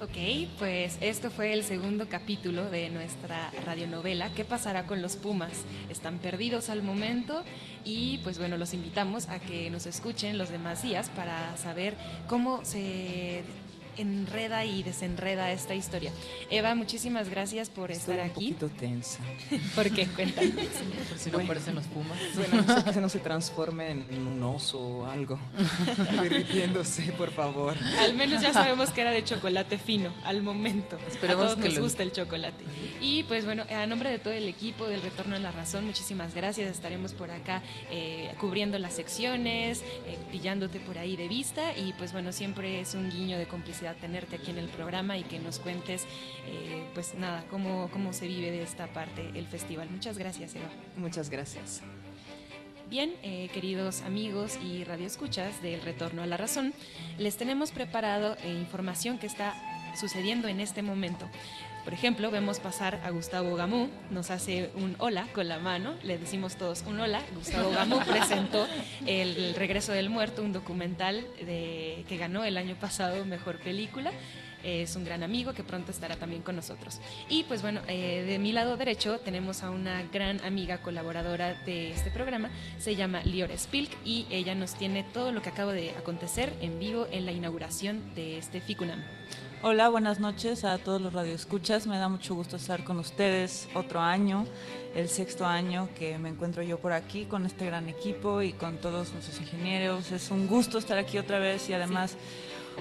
[0.00, 4.32] Ok, pues esto fue el segundo capítulo de nuestra radionovela.
[4.32, 5.52] ¿Qué pasará con los Pumas?
[5.90, 7.44] Están perdidos al momento
[7.84, 12.64] y pues bueno, los invitamos a que nos escuchen los demás días para saber cómo
[12.64, 13.42] se
[13.98, 16.10] enreda y desenreda esta historia.
[16.50, 18.52] Eva, muchísimas gracias por Estoy estar un aquí.
[18.54, 19.18] poquito tensa.
[19.74, 20.06] ¿Por qué?
[20.06, 20.52] Cuéntanos.
[21.08, 22.18] Por si no aparecen los pumas.
[22.34, 25.38] Bueno, no sé que no se transforme en un oso o algo.
[26.22, 27.74] Derritiéndose, por favor.
[28.00, 30.98] Al menos ya sabemos que era de chocolate fino, al momento.
[31.08, 32.64] Esperemos a todos que nos lo- gusta el chocolate.
[33.00, 36.34] Y pues bueno, a nombre de todo el equipo del Retorno a la Razón, muchísimas
[36.34, 36.70] gracias.
[36.70, 41.76] Estaremos por acá eh, cubriendo las secciones, eh, pillándote por ahí de vista.
[41.76, 45.22] Y pues bueno, siempre es un guiño de complicidad tenerte aquí en el programa y
[45.22, 46.04] que nos cuentes,
[46.46, 49.88] eh, pues nada, cómo, cómo se vive de esta parte el festival.
[49.90, 50.68] Muchas gracias, Eva.
[50.96, 51.82] Muchas gracias.
[52.90, 56.72] Bien, eh, queridos amigos y radioescuchas del Retorno a la Razón,
[57.18, 59.54] les tenemos preparado eh, información que está
[59.94, 61.28] sucediendo en este momento.
[61.88, 66.18] Por ejemplo, vemos pasar a Gustavo Gamú, nos hace un hola con la mano, le
[66.18, 67.22] decimos todos un hola.
[67.34, 68.68] Gustavo Gamú presentó
[69.06, 74.12] El Regreso del Muerto, un documental de, que ganó el año pasado Mejor Película.
[74.62, 77.00] Es un gran amigo que pronto estará también con nosotros.
[77.30, 81.92] Y pues bueno, eh, de mi lado derecho tenemos a una gran amiga colaboradora de
[81.92, 85.92] este programa, se llama Lior Spilk y ella nos tiene todo lo que acaba de
[85.92, 89.02] acontecer en vivo en la inauguración de este FICUNAM.
[89.60, 91.88] Hola, buenas noches a todos los radioescuchas.
[91.88, 94.46] Me da mucho gusto estar con ustedes otro año,
[94.94, 98.76] el sexto año que me encuentro yo por aquí con este gran equipo y con
[98.76, 100.12] todos nuestros ingenieros.
[100.12, 102.16] Es un gusto estar aquí otra vez y además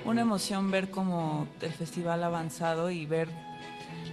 [0.06, 3.28] una emoción ver cómo el festival ha avanzado y ver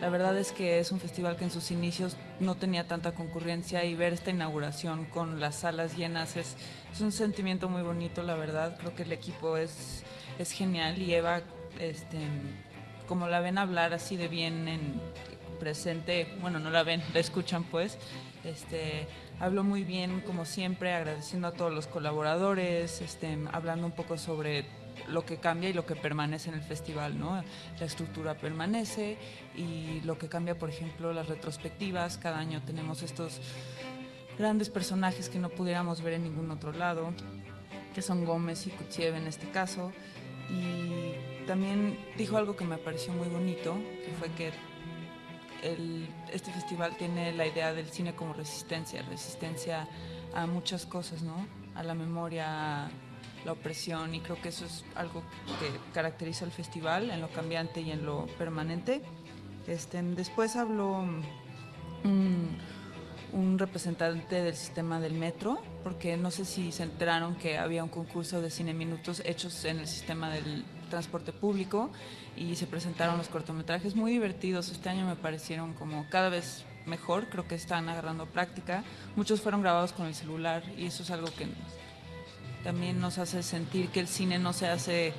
[0.00, 3.84] la verdad es que es un festival que en sus inicios no tenía tanta concurrencia
[3.84, 6.56] y ver esta inauguración con las salas llenas es,
[6.92, 8.76] es un sentimiento muy bonito, la verdad.
[8.78, 10.02] Creo que el equipo es,
[10.38, 11.42] es genial y Eva,
[11.80, 12.18] este,
[13.08, 15.00] como la ven hablar así de bien en
[15.58, 17.98] presente, bueno, no la ven, la escuchan pues,
[18.44, 19.06] este,
[19.40, 24.66] habló muy bien como siempre, agradeciendo a todos los colaboradores, este, hablando un poco sobre
[25.08, 27.42] lo que cambia y lo que permanece en el festival, ¿no?
[27.78, 29.16] La estructura permanece
[29.56, 32.18] y lo que cambia, por ejemplo, las retrospectivas.
[32.18, 33.40] Cada año tenemos estos
[34.38, 37.12] grandes personajes que no pudiéramos ver en ningún otro lado,
[37.94, 39.92] que son Gómez y Kutiev en este caso.
[40.50, 44.52] Y también dijo algo que me pareció muy bonito, que fue que
[45.62, 49.88] el- este festival tiene la idea del cine como resistencia, resistencia
[50.34, 51.46] a muchas cosas, ¿no?
[51.74, 52.90] A la memoria, a
[53.44, 55.22] la opresión, y creo que eso es algo
[55.60, 59.02] que caracteriza al festival en lo cambiante y en lo permanente.
[59.66, 61.04] Este, después habló
[62.04, 62.58] un,
[63.34, 67.90] un representante del sistema del metro, porque no sé si se enteraron que había un
[67.90, 71.90] concurso de cine minutos hechos en el sistema del transporte público
[72.36, 74.70] y se presentaron los cortometrajes muy divertidos.
[74.70, 78.84] Este año me parecieron como cada vez mejor, creo que están agarrando práctica.
[79.16, 81.48] Muchos fueron grabados con el celular y eso es algo que
[82.62, 85.12] también nos hace sentir que el cine no se hace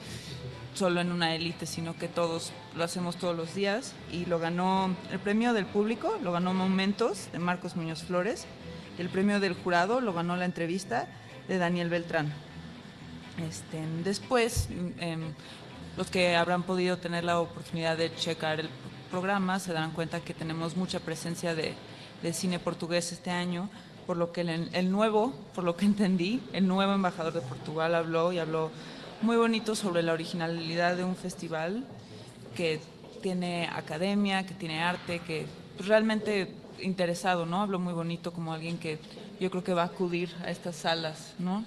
[0.76, 3.94] solo en una élite, sino que todos lo hacemos todos los días.
[4.12, 8.46] Y lo ganó el premio del público, lo ganó Momentos de Marcos Muñoz Flores.
[9.00, 11.08] El premio del jurado lo ganó la entrevista
[11.48, 12.32] de Daniel Beltrán.
[13.50, 15.34] Este, después, em,
[15.98, 18.70] los que habrán podido tener la oportunidad de checar el
[19.12, 21.74] programa se darán cuenta que tenemos mucha presencia de,
[22.22, 23.70] de cine portugués este año,
[24.08, 27.96] por lo que el, el nuevo, por lo que entendí, el nuevo embajador de Portugal
[27.96, 28.72] habló y habló
[29.22, 31.86] muy bonito sobre la originalidad de un festival
[32.56, 32.80] que
[33.22, 35.46] tiene academia, que tiene arte, que
[35.78, 37.62] pues, realmente interesado, ¿no?
[37.62, 39.00] Habló muy bonito como alguien que
[39.40, 41.66] yo creo que va a acudir a estas salas, ¿no?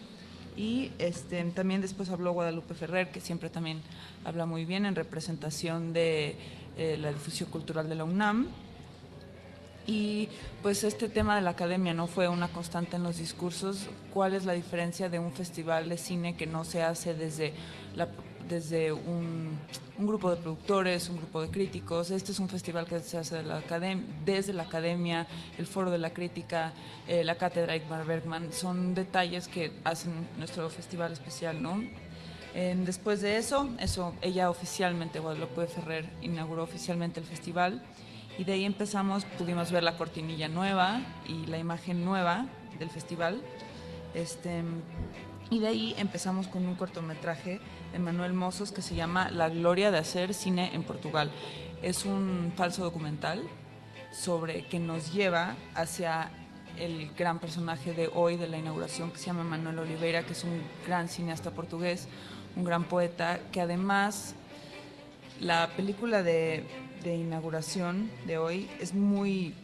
[0.57, 3.81] Y este, también después habló Guadalupe Ferrer, que siempre también
[4.25, 6.37] habla muy bien en representación de
[6.77, 8.49] eh, la difusión cultural de la UNAM.
[9.89, 10.29] Y
[10.63, 13.87] pues este tema de la academia no fue una constante en los discursos.
[14.13, 17.55] ¿Cuál es la diferencia de un festival de cine que no se hace desde,
[18.47, 19.59] desde un,
[19.97, 22.11] grupo de productores, un grupo de críticos?
[22.11, 23.37] Este es un festival que se hace
[24.27, 26.75] desde la academia, el foro de la crítica,
[27.07, 28.53] eh, la cátedra Igmar Bergman.
[28.53, 31.83] Son detalles que hacen nuestro festival especial, ¿no?
[32.55, 37.81] Después de eso, eso, ella oficialmente, Guadalupe Ferrer, inauguró oficialmente el festival
[38.39, 42.47] y de ahí empezamos, pudimos ver la cortinilla nueva y la imagen nueva
[42.79, 43.43] del festival.
[44.15, 44.63] Este,
[45.51, 47.61] y de ahí empezamos con un cortometraje
[47.93, 51.33] de Manuel Mozos que se llama La gloria de hacer cine en Portugal.
[51.83, 53.43] Es un falso documental
[54.13, 56.31] sobre que nos lleva hacia
[56.79, 60.45] el gran personaje de hoy de la inauguración que se llama Manuel Oliveira, que es
[60.45, 62.07] un gran cineasta portugués,
[62.55, 64.37] un gran poeta, que además
[65.41, 66.65] la película de,
[67.03, 69.55] de inauguración de hoy es muy...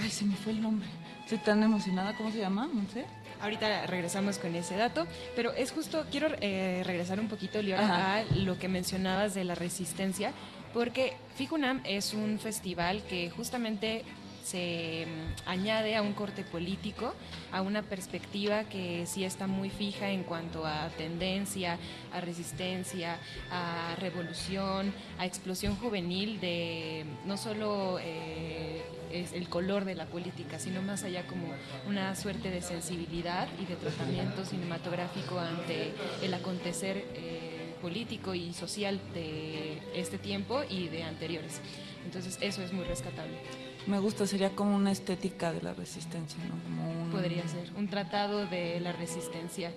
[0.00, 0.88] Ay, se me fue el nombre.
[1.22, 2.68] Estoy tan emocionada, ¿cómo se llama?
[2.72, 3.04] No sé.
[3.40, 5.06] Ahorita regresamos con ese dato,
[5.36, 8.16] pero es justo, quiero eh, regresar un poquito, Liora, Ajá.
[8.18, 10.32] a lo que mencionabas de la resistencia,
[10.74, 14.04] porque FICUNAM es un festival que justamente
[14.48, 17.14] se mm, añade a un corte político,
[17.52, 21.78] a una perspectiva que sí está muy fija en cuanto a tendencia,
[22.12, 23.18] a resistencia,
[23.50, 28.82] a revolución, a explosión juvenil de no solo eh,
[29.12, 31.48] es el color de la política, sino más allá como
[31.86, 35.92] una suerte de sensibilidad y de tratamiento cinematográfico ante
[36.22, 41.60] el acontecer eh, político y social de este tiempo y de anteriores.
[42.04, 43.67] Entonces eso es muy rescatable.
[43.88, 46.62] Me gusta, sería como una estética de la resistencia, ¿no?
[46.62, 49.72] Como un- Podría ser un tratado de la resistencia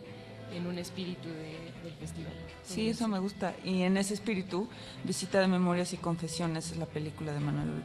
[0.54, 2.34] en un espíritu de- del festival.
[2.64, 3.54] Sí, eso me gusta.
[3.64, 4.68] Y en ese espíritu,
[5.06, 7.84] Visita de Memorias y Confesiones es la película de Manuel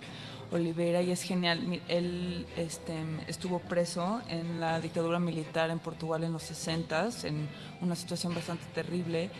[0.50, 1.80] Oliveira y es genial.
[1.88, 2.94] Él este,
[3.28, 7.48] estuvo preso en la dictadura militar en Portugal en los 60 en
[7.80, 9.30] una situación bastante terrible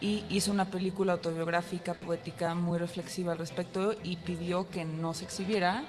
[0.00, 5.24] y hizo una película autobiográfica, poética, muy reflexiva al respecto y pidió que no se
[5.24, 5.82] exhibiera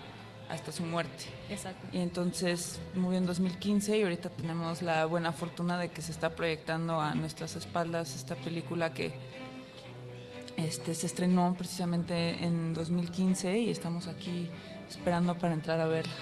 [0.49, 1.25] hasta su muerte.
[1.49, 1.87] Exacto.
[1.91, 6.29] Y entonces murió en 2015 y ahorita tenemos la buena fortuna de que se está
[6.35, 9.13] proyectando a nuestras espaldas esta película que
[10.57, 14.49] este, se estrenó precisamente en 2015 y estamos aquí
[14.89, 16.13] esperando para entrar a verla.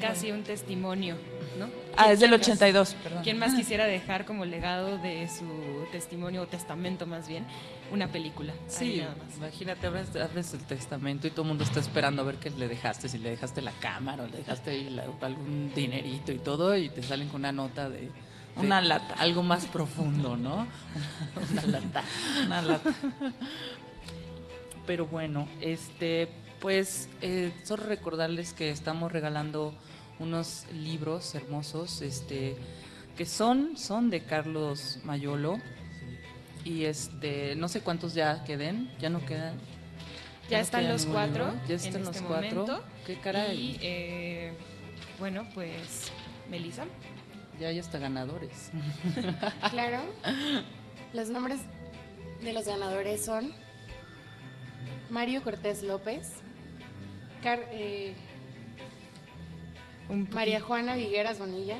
[0.00, 1.16] Casi un testimonio,
[1.58, 1.66] ¿no?
[1.96, 3.22] Ah, ¿Quién- es del quién más- 82, perdón.
[3.22, 5.44] ¿Quién más quisiera dejar como legado de su
[5.92, 7.44] testimonio o testamento más bien
[7.92, 8.52] una película?
[8.68, 9.36] Sí, nada más.
[9.36, 12.68] imagínate, abres, abres el testamento y todo el mundo está esperando a ver qué le
[12.68, 16.88] dejaste, si le dejaste la cámara o le dejaste la- algún dinerito y todo, y
[16.88, 18.00] te salen con una nota de...
[18.02, 18.10] de
[18.56, 19.14] Una lata.
[19.18, 20.66] Algo más profundo, ¿no?
[21.52, 22.02] una lata.
[22.46, 22.90] Una lata.
[24.86, 26.28] Pero bueno, este,
[26.60, 29.74] pues eh, solo recordarles que estamos regalando
[30.20, 32.56] unos libros hermosos, este,
[33.16, 35.58] que son, son de Carlos Mayolo.
[36.64, 39.54] Y este, no sé cuántos ya queden, ya no quedan.
[40.50, 41.52] Ya no están queda los cuatro.
[41.66, 42.60] Ya en están este los cuatro.
[42.66, 42.84] momento.
[43.06, 43.58] Qué caray.
[43.58, 44.52] Y eh,
[45.18, 46.12] bueno, pues,
[46.50, 46.84] Melissa.
[47.58, 48.70] Ya hay hasta ganadores.
[49.70, 50.00] Claro.
[51.12, 51.60] Los nombres
[52.42, 53.52] de los ganadores son
[55.10, 56.32] Mario Cortés López,
[57.42, 58.14] Car- eh,
[60.10, 61.76] María Juana Vigueras Bonilla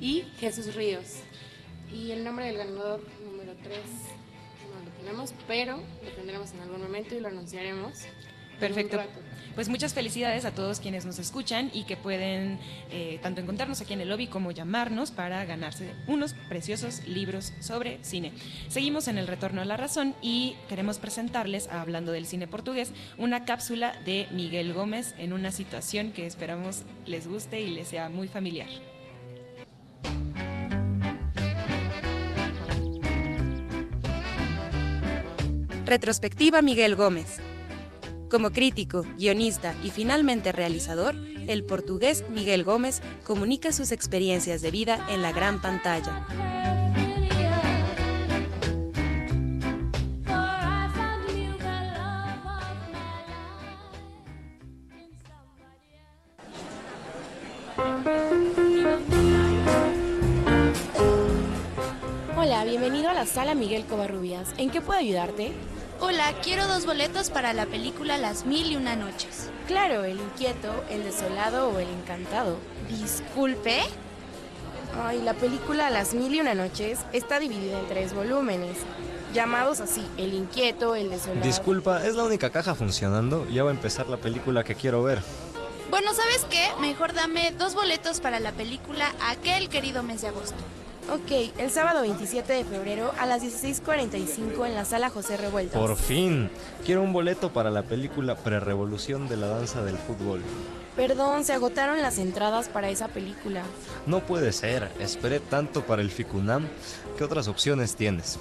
[0.00, 1.20] y Jesús Ríos.
[1.92, 3.78] Y el nombre del ganador número 3
[4.70, 8.04] no lo tenemos, pero lo tendremos en algún momento y lo anunciaremos.
[8.04, 8.98] en un Perfecto.
[9.54, 12.58] Pues muchas felicidades a todos quienes nos escuchan y que pueden
[12.90, 17.98] eh, tanto encontrarnos aquí en el lobby como llamarnos para ganarse unos preciosos libros sobre
[18.02, 18.32] cine.
[18.68, 23.44] Seguimos en el Retorno a la Razón y queremos presentarles, hablando del cine portugués, una
[23.44, 28.28] cápsula de Miguel Gómez en una situación que esperamos les guste y les sea muy
[28.28, 28.68] familiar.
[35.84, 37.38] Retrospectiva Miguel Gómez.
[38.32, 41.14] Como crítico, guionista y finalmente realizador,
[41.48, 46.26] el portugués Miguel Gómez comunica sus experiencias de vida en la gran pantalla.
[62.34, 64.54] Hola, bienvenido a la sala Miguel Covarrubias.
[64.56, 65.52] ¿En qué puedo ayudarte?
[66.04, 69.50] Hola, quiero dos boletos para la película Las Mil y Una Noches.
[69.68, 72.56] Claro, el inquieto, el desolado o el encantado.
[72.88, 73.82] Disculpe.
[75.00, 78.78] Ay, la película Las Mil y Una Noches está dividida en tres volúmenes,
[79.32, 81.46] llamados así, el inquieto, el desolado.
[81.46, 83.48] Disculpa, ¿es la única caja funcionando?
[83.48, 85.22] Ya va a empezar la película que quiero ver.
[85.88, 86.66] Bueno, ¿sabes qué?
[86.80, 90.56] Mejor dame dos boletos para la película Aquel querido mes de agosto.
[91.10, 95.80] Ok, el sábado 27 de febrero a las 16.45 en la sala José Revueltas.
[95.80, 96.48] Por fin.
[96.86, 100.40] Quiero un boleto para la película Prerevolución de la danza del fútbol.
[100.96, 103.62] Perdón, se agotaron las entradas para esa película.
[104.06, 104.90] No puede ser.
[105.00, 106.68] Esperé tanto para el Ficunam.
[107.18, 108.38] ¿Qué otras opciones tienes?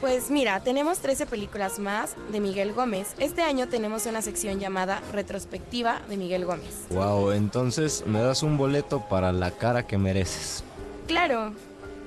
[0.00, 3.14] Pues mira, tenemos 13 películas más de Miguel Gómez.
[3.18, 6.86] Este año tenemos una sección llamada Retrospectiva de Miguel Gómez.
[6.90, 10.64] Wow, entonces me das un boleto para la cara que mereces.
[11.06, 11.52] Claro.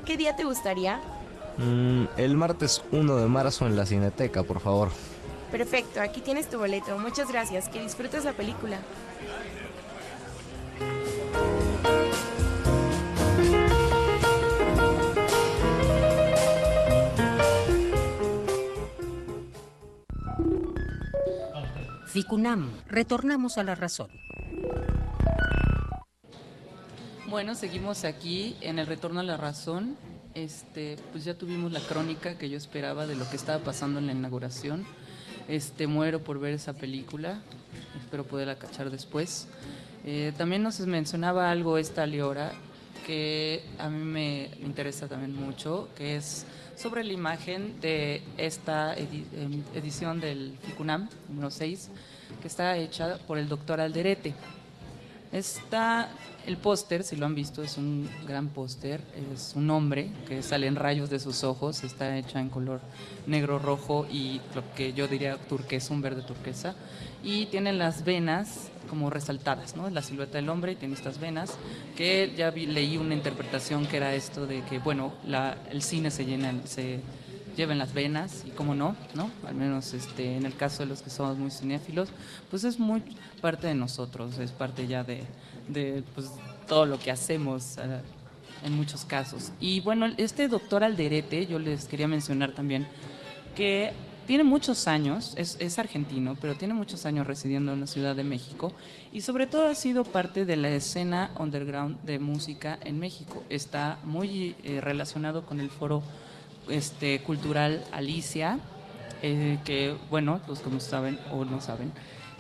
[0.08, 1.02] ¿Qué día te gustaría?
[1.58, 4.90] Mm, el martes 1 de marzo en la Cineteca, por favor.
[5.52, 6.98] Perfecto, aquí tienes tu boleto.
[6.98, 7.68] Muchas gracias.
[7.68, 8.80] Que disfrutes la película.
[22.06, 24.08] Ficunam, retornamos a la razón.
[27.30, 29.98] Bueno, seguimos aquí en el retorno a la razón.
[30.34, 34.08] Este, pues ya tuvimos la crónica que yo esperaba de lo que estaba pasando en
[34.08, 34.86] la inauguración.
[35.50, 37.42] Este, muero por ver esa película.
[38.00, 39.50] Espero poderla cachar después.
[40.06, 42.54] Eh, también nos mencionaba algo esta Leora
[43.06, 46.46] que a mí me interesa también mucho, que es
[46.78, 51.90] sobre la imagen de esta em, edición del FICUNAM número 6,
[52.42, 54.34] que está hecha por el doctor Alderete.
[55.32, 56.10] Está
[56.46, 59.02] el póster, si lo han visto, es un gran póster.
[59.34, 61.84] Es un hombre que salen rayos de sus ojos.
[61.84, 62.80] Está hecha en color
[63.26, 66.76] negro, rojo y lo que yo diría turquesa, un verde turquesa.
[67.24, 69.90] Y tiene las venas como resaltadas, ¿no?
[69.90, 71.58] La silueta del hombre y tiene estas venas.
[71.98, 75.14] Que ya vi- leí una interpretación que era esto de que, bueno,
[75.70, 77.02] el cine se llena, se
[77.58, 79.32] lleva en las venas y cómo no, ¿no?
[79.46, 82.10] Al menos este, en el caso de los que somos muy cinéfilos,
[82.50, 83.02] pues es muy
[83.42, 85.24] parte de nosotros, es parte ya de,
[85.68, 86.32] de, pues,
[86.68, 88.00] todo lo que hacemos eh,
[88.64, 89.52] en muchos casos.
[89.60, 92.88] Y bueno, este doctor Alderete, yo les quería mencionar también
[93.56, 93.92] que
[94.28, 98.26] tiene muchos años, es, es argentino, pero tiene muchos años residiendo en la Ciudad de
[98.26, 98.74] México
[99.12, 103.44] y sobre todo ha sido parte de la escena underground de música en México.
[103.50, 106.04] Está muy eh, relacionado con el foro
[106.70, 108.60] este, cultural Alicia,
[109.22, 111.92] eh, que bueno, los que no saben o no saben,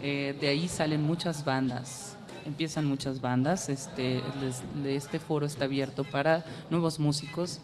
[0.01, 2.15] eh, de ahí salen muchas bandas,
[2.45, 7.59] empiezan muchas bandas, este, les- este foro está abierto para nuevos músicos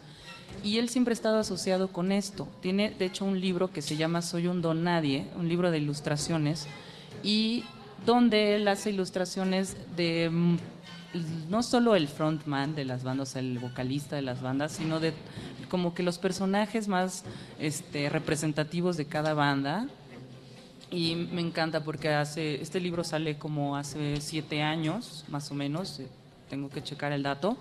[0.63, 2.47] y él siempre ha estado asociado con esto.
[2.61, 5.77] Tiene de hecho un libro que se llama Soy un don nadie, un libro de
[5.77, 6.67] ilustraciones
[7.23, 7.63] y
[8.05, 10.29] donde él hace ilustraciones de
[11.49, 15.13] no solo el frontman de las bandas, el vocalista de las bandas, sino de
[15.69, 17.23] como que los personajes más
[17.59, 19.87] este, representativos de cada banda.
[20.91, 25.99] Y me encanta porque hace este libro sale como hace siete años, más o menos.
[25.99, 26.07] eh,
[26.49, 27.57] Tengo que checar el dato.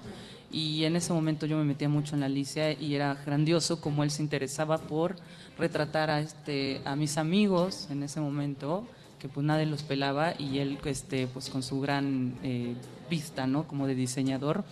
[0.51, 4.05] Y en ese momento yo me metía mucho en la Alicia y era grandioso como
[4.05, 5.17] él se interesaba por
[5.59, 8.87] retratar a este a mis amigos en ese momento
[9.23, 12.75] que pues nadie los pelaba y él este pues con su gran eh,
[13.09, 14.65] vista no como de diseñador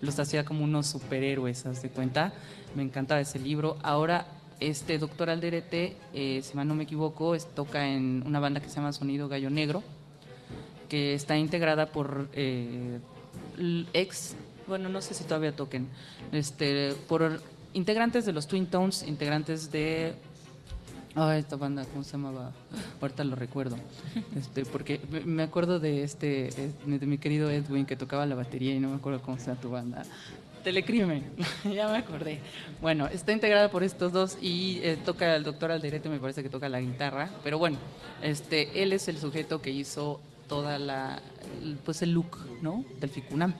[0.00, 2.32] los hacía como unos superhéroes haz de cuenta.
[2.74, 3.76] Me encantaba ese libro.
[3.82, 4.26] Ahora
[4.60, 8.76] este doctor Alderete eh, si mal no me equivoco toca en una banda que se
[8.76, 9.82] llama Sonido Gallo Negro
[10.88, 13.00] que está integrada por eh,
[13.92, 14.36] ex,
[14.66, 15.86] bueno, no sé si todavía toquen,
[16.32, 17.42] este, por
[17.74, 20.14] integrantes de los Twin Tones, integrantes de
[21.20, 22.52] Ah, esta banda, ¿cómo se llamaba?
[23.00, 23.76] Ahorita lo recuerdo.
[24.36, 28.72] Este, porque me- acuerdo de este, eh, de mi querido Edwin que tocaba la batería
[28.74, 30.04] y no me acuerdo cómo se llama tu banda.
[30.62, 31.24] Telecrimen,
[31.74, 32.38] ya me acordé.
[32.80, 36.50] Bueno, está integrada por estos dos y eh, toca el doctor Alderete, me parece que
[36.50, 37.78] toca la guitarra, pero bueno,
[38.22, 41.20] este, él es el sujeto que hizo toda la,
[41.84, 42.84] pues el look, ¿no?
[43.00, 43.54] Del Ficunam.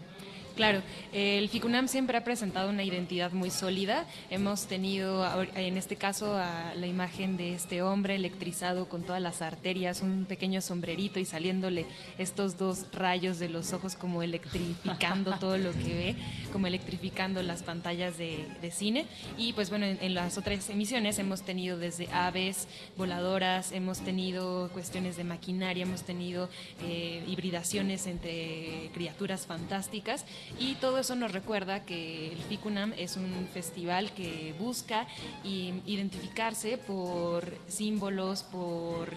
[0.59, 0.83] Claro,
[1.13, 4.07] el FICUNAM siempre ha presentado una identidad muy sólida.
[4.29, 10.03] Hemos tenido, en este caso, la imagen de este hombre electrizado con todas las arterias,
[10.03, 11.87] un pequeño sombrerito y saliéndole
[12.19, 16.17] estos dos rayos de los ojos como electrificando todo lo que ve,
[16.53, 19.07] como electrificando las pantallas de, cine.
[19.37, 24.71] Y pues bueno, en, en las otras emisiones hemos tenido desde aves voladoras, hemos tenido
[24.73, 26.49] cuestiones de maquinaria, hemos tenido
[26.83, 30.25] eh, hibridaciones entre criaturas fantásticas
[30.59, 35.07] y todo eso nos recuerda que el FICUNAM es un festival que busca
[35.45, 39.11] identificarse por símbolos, por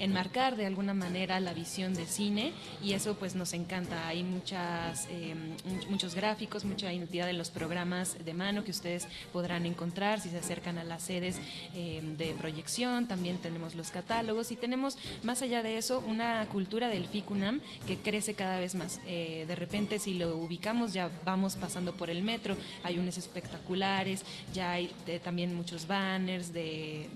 [0.00, 4.08] enmarcar de alguna manera la visión de cine y eso pues nos encanta.
[4.08, 5.34] Hay muchas, eh,
[5.68, 10.30] much- muchos gráficos, mucha identidad en los programas de mano que ustedes podrán encontrar si
[10.30, 11.38] se acercan a las sedes
[11.74, 13.06] eh, de proyección.
[13.06, 17.96] También tenemos los catálogos y tenemos más allá de eso una cultura del FICUNAM que
[17.98, 19.00] crece cada vez más.
[19.06, 24.24] Eh, de repente si lo ubicamos ya vamos pasando por el metro, hay unos espectaculares,
[24.54, 24.90] ya hay
[25.22, 27.08] también muchos banners de-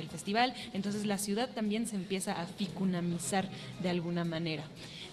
[0.00, 3.48] del festival, entonces la ciudad también se empieza a ficunamizar
[3.82, 4.64] de alguna manera.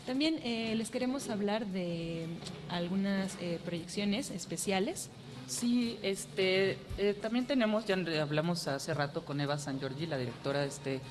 [0.07, 2.27] También eh, les queremos hablar de
[2.69, 5.09] algunas eh, proyecciones especiales.
[5.47, 10.61] Sí, este, eh, también tenemos, ya hablamos hace rato con Eva San Giorgi, la directora
[10.61, 11.01] de este,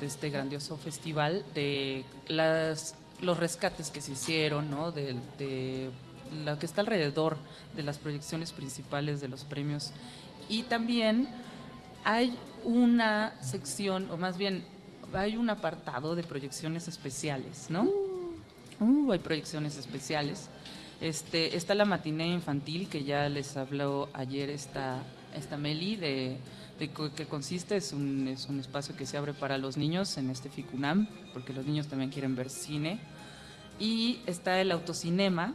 [0.00, 4.90] de este grandioso festival, de las, los rescates que se hicieron, ¿no?
[4.90, 5.90] de, de
[6.44, 7.36] lo que está alrededor
[7.74, 9.92] de las proyecciones principales de los premios.
[10.48, 11.28] Y también
[12.06, 14.62] hay una sección, o más bien,
[15.12, 17.88] hay un apartado de proyecciones especiales, ¿no?
[18.78, 20.48] Uh, hay proyecciones especiales.
[21.00, 25.02] Este, está la matiné infantil que ya les habló ayer esta,
[25.34, 26.36] esta Meli de,
[26.78, 30.30] de que consiste, es un, es un espacio que se abre para los niños en
[30.30, 33.00] este FICUNAM, porque los niños también quieren ver cine.
[33.80, 35.54] Y está el autocinema,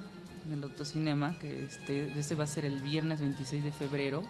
[0.52, 4.24] el autocinema, que este, este va a ser el viernes 26 de febrero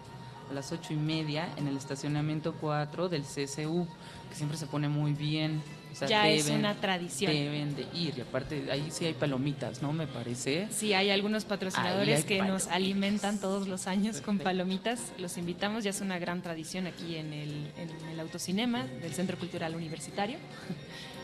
[0.52, 3.88] a las ocho y media en el estacionamiento 4 del CCU,
[4.28, 5.62] que siempre se pone muy bien.
[5.90, 7.32] O sea, Ya es una tradición.
[7.32, 9.92] Deben de ir, y aparte ahí sí hay palomitas, ¿no?
[9.92, 10.68] Me parece.
[10.70, 12.68] Sí, hay algunos patrocinadores hay que nos palomitas.
[12.74, 15.12] alimentan todos los años con palomitas.
[15.18, 19.38] Los invitamos, ya es una gran tradición aquí en el, en el autocinema del Centro
[19.38, 20.38] Cultural Universitario.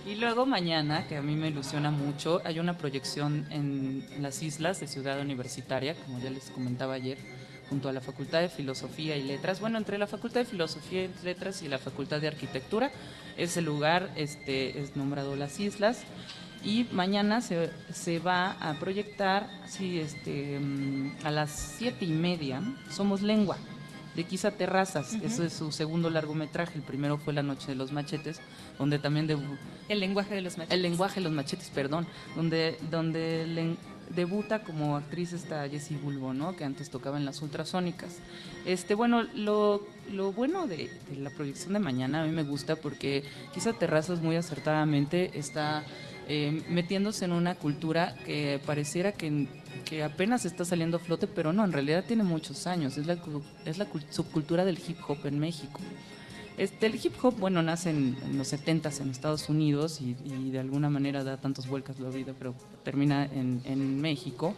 [0.06, 4.42] Y luego mañana, que a mí me ilusiona mucho, hay una proyección en, en las
[4.42, 7.18] islas de Ciudad Universitaria, como ya les comentaba ayer,
[7.68, 9.60] junto a la Facultad de Filosofía y Letras.
[9.60, 12.90] Bueno, entre la Facultad de Filosofía y Letras y la Facultad de Arquitectura,
[13.36, 16.00] ese lugar este, es nombrado Las Islas.
[16.64, 22.60] Y mañana se, se va a proyectar sí, este, mm, a las siete y media,
[22.90, 23.56] Somos Lengua,
[24.16, 25.12] de Quizá Terrazas.
[25.12, 25.26] Ujú.
[25.26, 26.74] Ese es su segundo largometraje.
[26.76, 28.40] El primero fue La Noche de los Machetes,
[28.76, 29.56] donde también debu-
[29.88, 30.74] El lenguaje de los machetes.
[30.74, 33.76] el lenguaje de los machetes, perdón, donde, donde
[34.14, 36.56] debuta como actriz esta Jessie Bulbo, ¿no?
[36.56, 38.16] Que antes tocaba en las ultrasónicas.
[38.66, 43.24] Este, bueno, lo, lo bueno de, la proyección de mañana a mí me gusta porque
[43.54, 45.84] quizá Terrazas muy acertadamente está
[46.28, 49.48] eh, metiéndose en una cultura que pareciera que,
[49.84, 52.98] que apenas está saliendo a flote, pero no, en realidad tiene muchos años.
[52.98, 53.16] Es la,
[53.64, 55.80] es la cul- subcultura del hip hop en México.
[56.58, 60.14] Este, el hip hop, bueno, nace en, los 70s en Estados Unidos y,
[60.50, 62.52] de alguna manera da tantas vueltas la vida, pero
[62.82, 64.54] termina en, en México.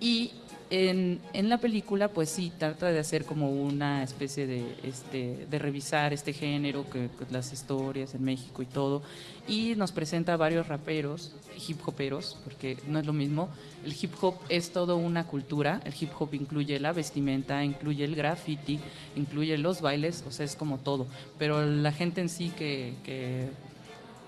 [0.00, 0.32] Y
[0.70, 5.58] en, en la película, pues sí, trata de hacer como una especie de, este, de
[5.58, 9.02] revisar este género, que, que las historias en México y todo.
[9.46, 11.32] Y nos presenta varios raperos,
[11.68, 13.50] hip hoperos, porque no es lo mismo.
[13.84, 15.80] El hip hop es toda una cultura.
[15.84, 18.80] El hip hop incluye la vestimenta, incluye el graffiti,
[19.16, 21.06] incluye los bailes, o sea, es como todo.
[21.38, 23.48] Pero la gente en sí que, que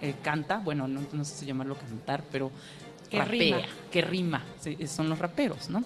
[0.03, 2.51] eh, canta, bueno, no, no sé si llamarlo cantar, pero
[3.11, 3.61] Que rapea, rima.
[3.91, 5.83] que rima, sí, son los raperos, ¿no?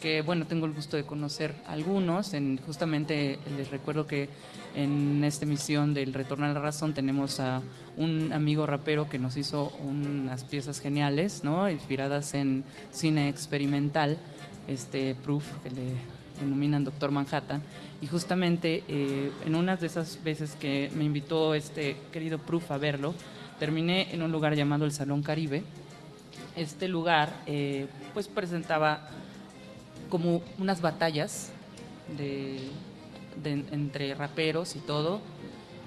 [0.00, 2.32] Que bueno, tengo el gusto de conocer algunos.
[2.32, 4.30] En, justamente les recuerdo que
[4.74, 7.60] en esta emisión del Retorno a la Razón tenemos a
[7.98, 11.68] un amigo rapero que nos hizo unas piezas geniales, ¿no?
[11.68, 14.16] Inspiradas en cine experimental,
[14.68, 15.92] este Proof, que le
[16.40, 17.62] denominan Doctor Manhattan.
[18.00, 22.78] Y justamente eh, en una de esas veces que me invitó este querido Proof a
[22.78, 23.14] verlo,
[23.58, 25.62] terminé en un lugar llamado el Salón Caribe.
[26.56, 29.10] Este lugar eh, pues presentaba
[30.10, 31.50] como unas batallas
[32.16, 32.58] de,
[33.44, 35.20] entre raperos y todo.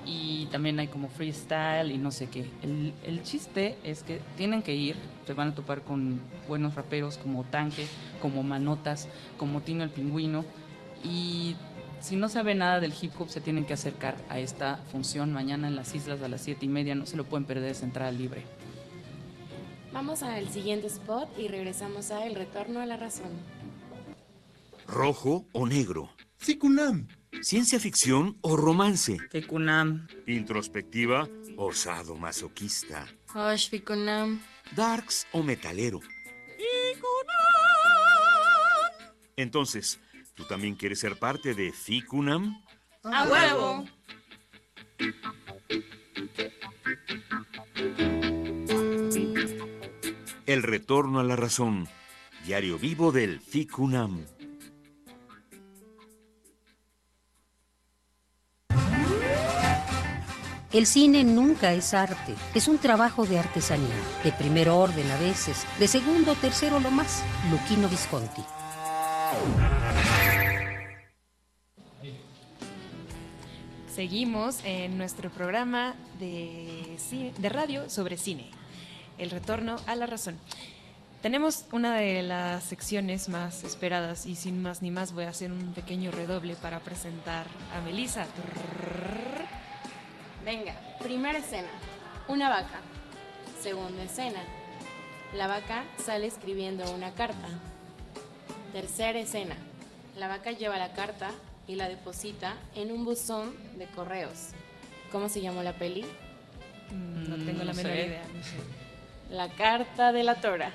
[0.06, 2.46] Y también hay como freestyle y no sé qué.
[2.62, 7.18] El, el chiste es que tienen que ir, se van a topar con buenos raperos
[7.18, 7.88] como Tanque,
[8.22, 9.08] como Manotas,
[9.38, 10.44] como Tino el Pingüino.
[11.06, 11.56] Y
[12.04, 15.70] si no saben nada del hip hop, se tienen que acercar a esta función mañana
[15.70, 16.96] en las islas a las siete y media.
[16.96, 18.44] No se lo pueden perder, es entrada libre.
[19.94, 23.32] Vamos al siguiente spot y regresamos a El Retorno a la Razón.
[24.94, 26.12] ¿Rojo o negro?
[26.38, 27.08] Ficunam.
[27.42, 29.18] ¿Ciencia ficción o romance?
[29.32, 30.08] Ficunam.
[30.28, 31.28] ¿Introspectiva
[31.58, 33.08] o sadomasoquista?
[33.34, 34.40] Osh, Ficunam.
[34.76, 36.00] ¿Darks o metalero?
[39.36, 40.00] Entonces,
[40.36, 42.64] ¿tú también quieres ser parte de Ficunam?
[43.02, 43.86] ¡A huevo!
[50.46, 51.90] El retorno a la razón.
[52.46, 54.24] Diario vivo del Ficunam.
[60.74, 63.94] El cine nunca es arte, es un trabajo de artesanía,
[64.24, 67.24] de primer orden a veces, de segundo o tercero lo más.
[67.52, 68.42] Luquino Visconti.
[73.88, 76.98] Seguimos en nuestro programa de,
[77.38, 78.50] de radio sobre cine,
[79.20, 80.40] El Retorno a la Razón.
[81.22, 85.52] Tenemos una de las secciones más esperadas y sin más ni más voy a hacer
[85.52, 87.46] un pequeño redoble para presentar
[87.78, 88.26] a Melissa.
[90.46, 91.68] Venga, primera escena.
[92.28, 92.80] Una vaca.
[93.62, 94.42] Segunda escena.
[95.36, 97.48] La vaca sale escribiendo una carta.
[98.74, 99.56] Tercera escena.
[100.18, 101.32] La vaca lleva la carta
[101.68, 104.50] y la deposita en un buzón de correos.
[105.12, 106.06] ¿Cómo se llamó la peli?
[106.92, 108.06] No tengo la no menor sé.
[108.06, 108.24] idea.
[108.34, 108.56] no sé.
[109.30, 110.72] La carta de la Tora.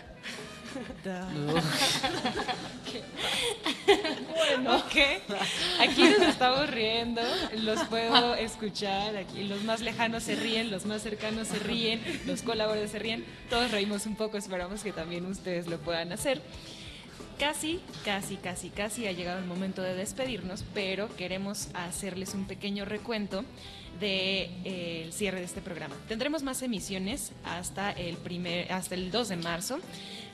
[4.39, 4.97] Bueno, ok.
[5.81, 7.21] Aquí nos estamos riendo,
[7.59, 12.43] los puedo escuchar, aquí los más lejanos se ríen, los más cercanos se ríen, los
[12.43, 16.41] colaboradores se ríen, todos reímos un poco, esperamos que también ustedes lo puedan hacer.
[17.39, 22.85] casi, casi, casi, casi ha llegado el momento de despedirnos, pero queremos hacerles un pequeño
[22.85, 23.45] recuento
[23.99, 25.97] del de, eh, cierre de este programa.
[26.09, 29.79] Tendremos más emisiones hasta el, primer, hasta el 2 de marzo.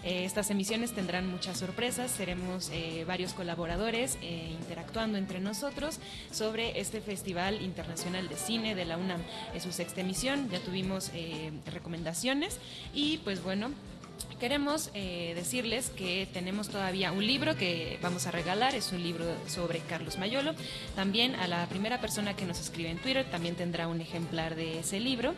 [0.04, 5.98] Eh, estas emisiones tendrán muchas sorpresas, seremos eh, varios colaboradores eh, interactuando entre nosotros
[6.30, 9.22] sobre este Festival Internacional de Cine de la UNAM.
[9.54, 12.58] Es su sexta emisión, ya tuvimos eh, recomendaciones
[12.92, 13.70] y pues bueno,
[14.40, 19.24] Queremos eh, decirles que tenemos todavía un libro que vamos a regalar, es un libro
[19.46, 20.54] sobre Carlos Mayolo.
[20.94, 24.80] También a la primera persona que nos escribe en Twitter también tendrá un ejemplar de
[24.80, 25.34] ese libro.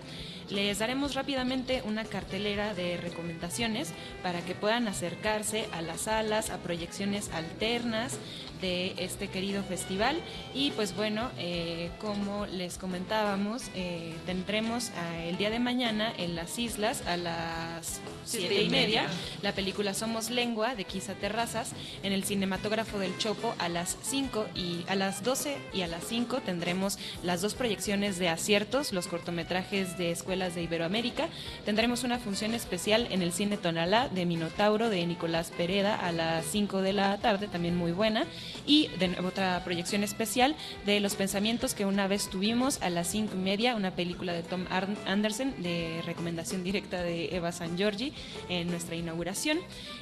[0.51, 3.93] Les daremos rápidamente una cartelera de recomendaciones
[4.23, 8.19] para que puedan acercarse a las salas, a proyecciones alternas
[8.61, 10.21] de este querido festival.
[10.55, 16.37] Y pues bueno, eh, como les comentábamos, eh, tendremos eh, el día de mañana en
[16.37, 19.07] las islas a las siete y media
[19.43, 21.73] la película Somos Lengua de Quisa Terrazas
[22.03, 26.05] en el cinematógrafo del Chopo a las 5 y a las 12 y a las
[26.05, 31.29] 5 tendremos las dos proyecciones de aciertos, los cortometrajes de escuelas de Iberoamérica.
[31.65, 36.45] Tendremos una función especial en el cine Tonalá de Minotauro de Nicolás Pereda a las
[36.47, 38.27] 5 de la tarde, también muy buena.
[38.67, 43.09] Y de nuevo otra proyección especial de Los Pensamientos que una vez tuvimos a las
[43.09, 44.67] 5 y media, una película de Tom
[45.07, 48.13] Anderson de recomendación directa de Eva San Giorgi
[48.51, 49.59] en nuestra inauguración.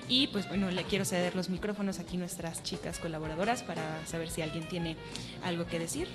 [0.09, 4.29] Y pues bueno, le quiero ceder los micrófonos aquí a nuestras chicas colaboradoras para saber
[4.29, 4.97] si alguien tiene
[5.45, 6.09] algo que decir.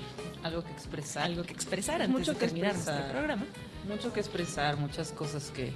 [0.43, 1.23] Algo que expresar.
[1.23, 2.95] Algo que expresar antes Mucho de que terminar expresar.
[2.95, 3.45] nuestro programa.
[3.89, 5.71] Mucho que expresar, muchas cosas que,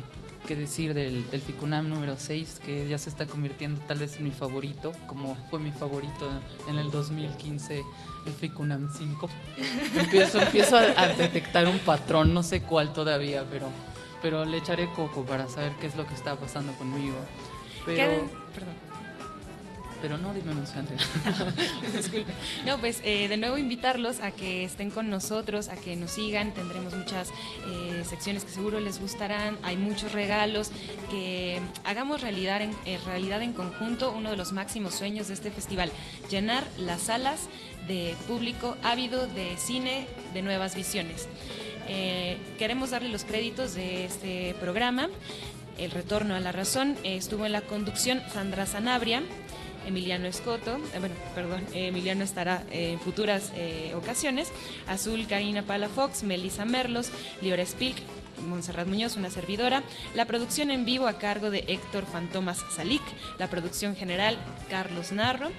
[0.47, 4.25] que decir del, del FICUNAM número 6, que ya se está convirtiendo tal vez en
[4.25, 6.29] mi favorito, como fue mi favorito
[6.69, 7.83] en el 2015,
[8.27, 9.29] el FICUNAM 5.
[9.97, 13.69] Empiezo, empiezo a, a detectar un patrón, no sé cuál todavía, pero,
[14.21, 17.15] pero le echaré coco para saber qué es lo que está pasando conmigo.
[17.83, 18.75] Pero, perdón.
[20.03, 20.95] Pero no, dime emocionante.
[21.95, 22.33] Disculpe.
[22.65, 26.53] No, pues eh, de nuevo invitarlos a que estén con nosotros, a que nos sigan.
[26.53, 29.57] Tendremos muchas eh, secciones que seguro les gustarán.
[29.63, 30.71] Hay muchos regalos.
[31.09, 35.51] Que hagamos realidad en, eh, realidad en conjunto uno de los máximos sueños de este
[35.51, 35.89] festival:
[36.29, 37.47] llenar las salas
[37.87, 41.29] de público ávido de cine de nuevas visiones.
[42.57, 45.07] Queremos darle los créditos de este programa.
[45.77, 49.23] El retorno a la razón estuvo en la conducción Sandra Sanabria,
[49.85, 53.51] Emiliano Escoto, eh, bueno, perdón, eh, Emiliano estará eh, en futuras
[53.95, 54.51] ocasiones,
[54.87, 57.11] Azul Karina Palafox, Melissa Merlos,
[57.41, 57.97] Liora Spilk,
[58.47, 59.83] Montserrat Muñoz, una servidora,
[60.15, 63.03] la producción en vivo a cargo de Héctor Fantomas Salic,
[63.39, 64.37] la producción general
[64.69, 65.49] Carlos Narro,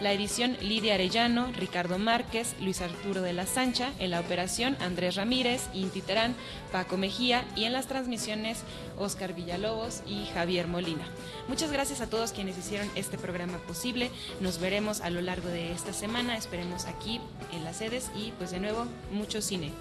[0.00, 5.16] la edición Lidia Arellano, Ricardo Márquez, Luis Arturo de la Sancha, en la operación Andrés
[5.16, 6.34] Ramírez, Inti Terán,
[6.72, 7.44] Paco Mejía.
[7.56, 8.62] Y en las transmisiones
[8.98, 11.04] Oscar Villalobos y Javier Molina.
[11.48, 14.10] Muchas gracias a todos quienes hicieron este programa posible.
[14.40, 17.20] Nos veremos a lo largo de esta semana, esperemos aquí
[17.52, 18.10] en las sedes.
[18.16, 19.72] Y pues de nuevo mucho cine.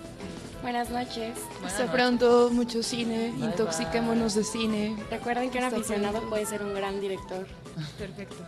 [0.62, 1.38] Buenas noches.
[1.66, 4.96] Hasta pronto, mucho cine, Bye, intoxiquémonos de cine.
[5.10, 6.30] Recuerden que un Hasta aficionado pronto.
[6.30, 7.48] puede ser un gran director.
[7.98, 8.44] Perfecto.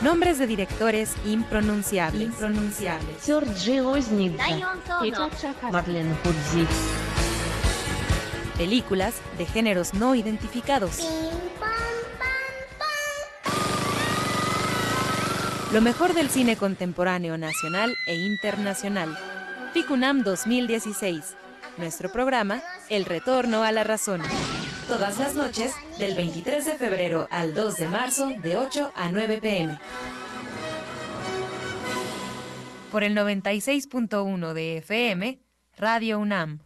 [0.00, 2.28] Nombres de directores impronunciables.
[2.28, 3.16] Impronunciables.
[3.20, 3.80] Sergei
[5.72, 6.66] Marlene Hudzi.
[8.56, 11.00] Películas de géneros no identificados.
[15.70, 19.14] Lo mejor del cine contemporáneo nacional e internacional.
[19.74, 21.36] FICUNAM 2016.
[21.76, 24.22] Nuestro programa, El Retorno a la Razón.
[24.88, 29.40] Todas las noches, del 23 de febrero al 2 de marzo, de 8 a 9
[29.42, 29.78] pm.
[32.90, 35.38] Por el 96.1 de FM,
[35.76, 36.60] Radio UNAM.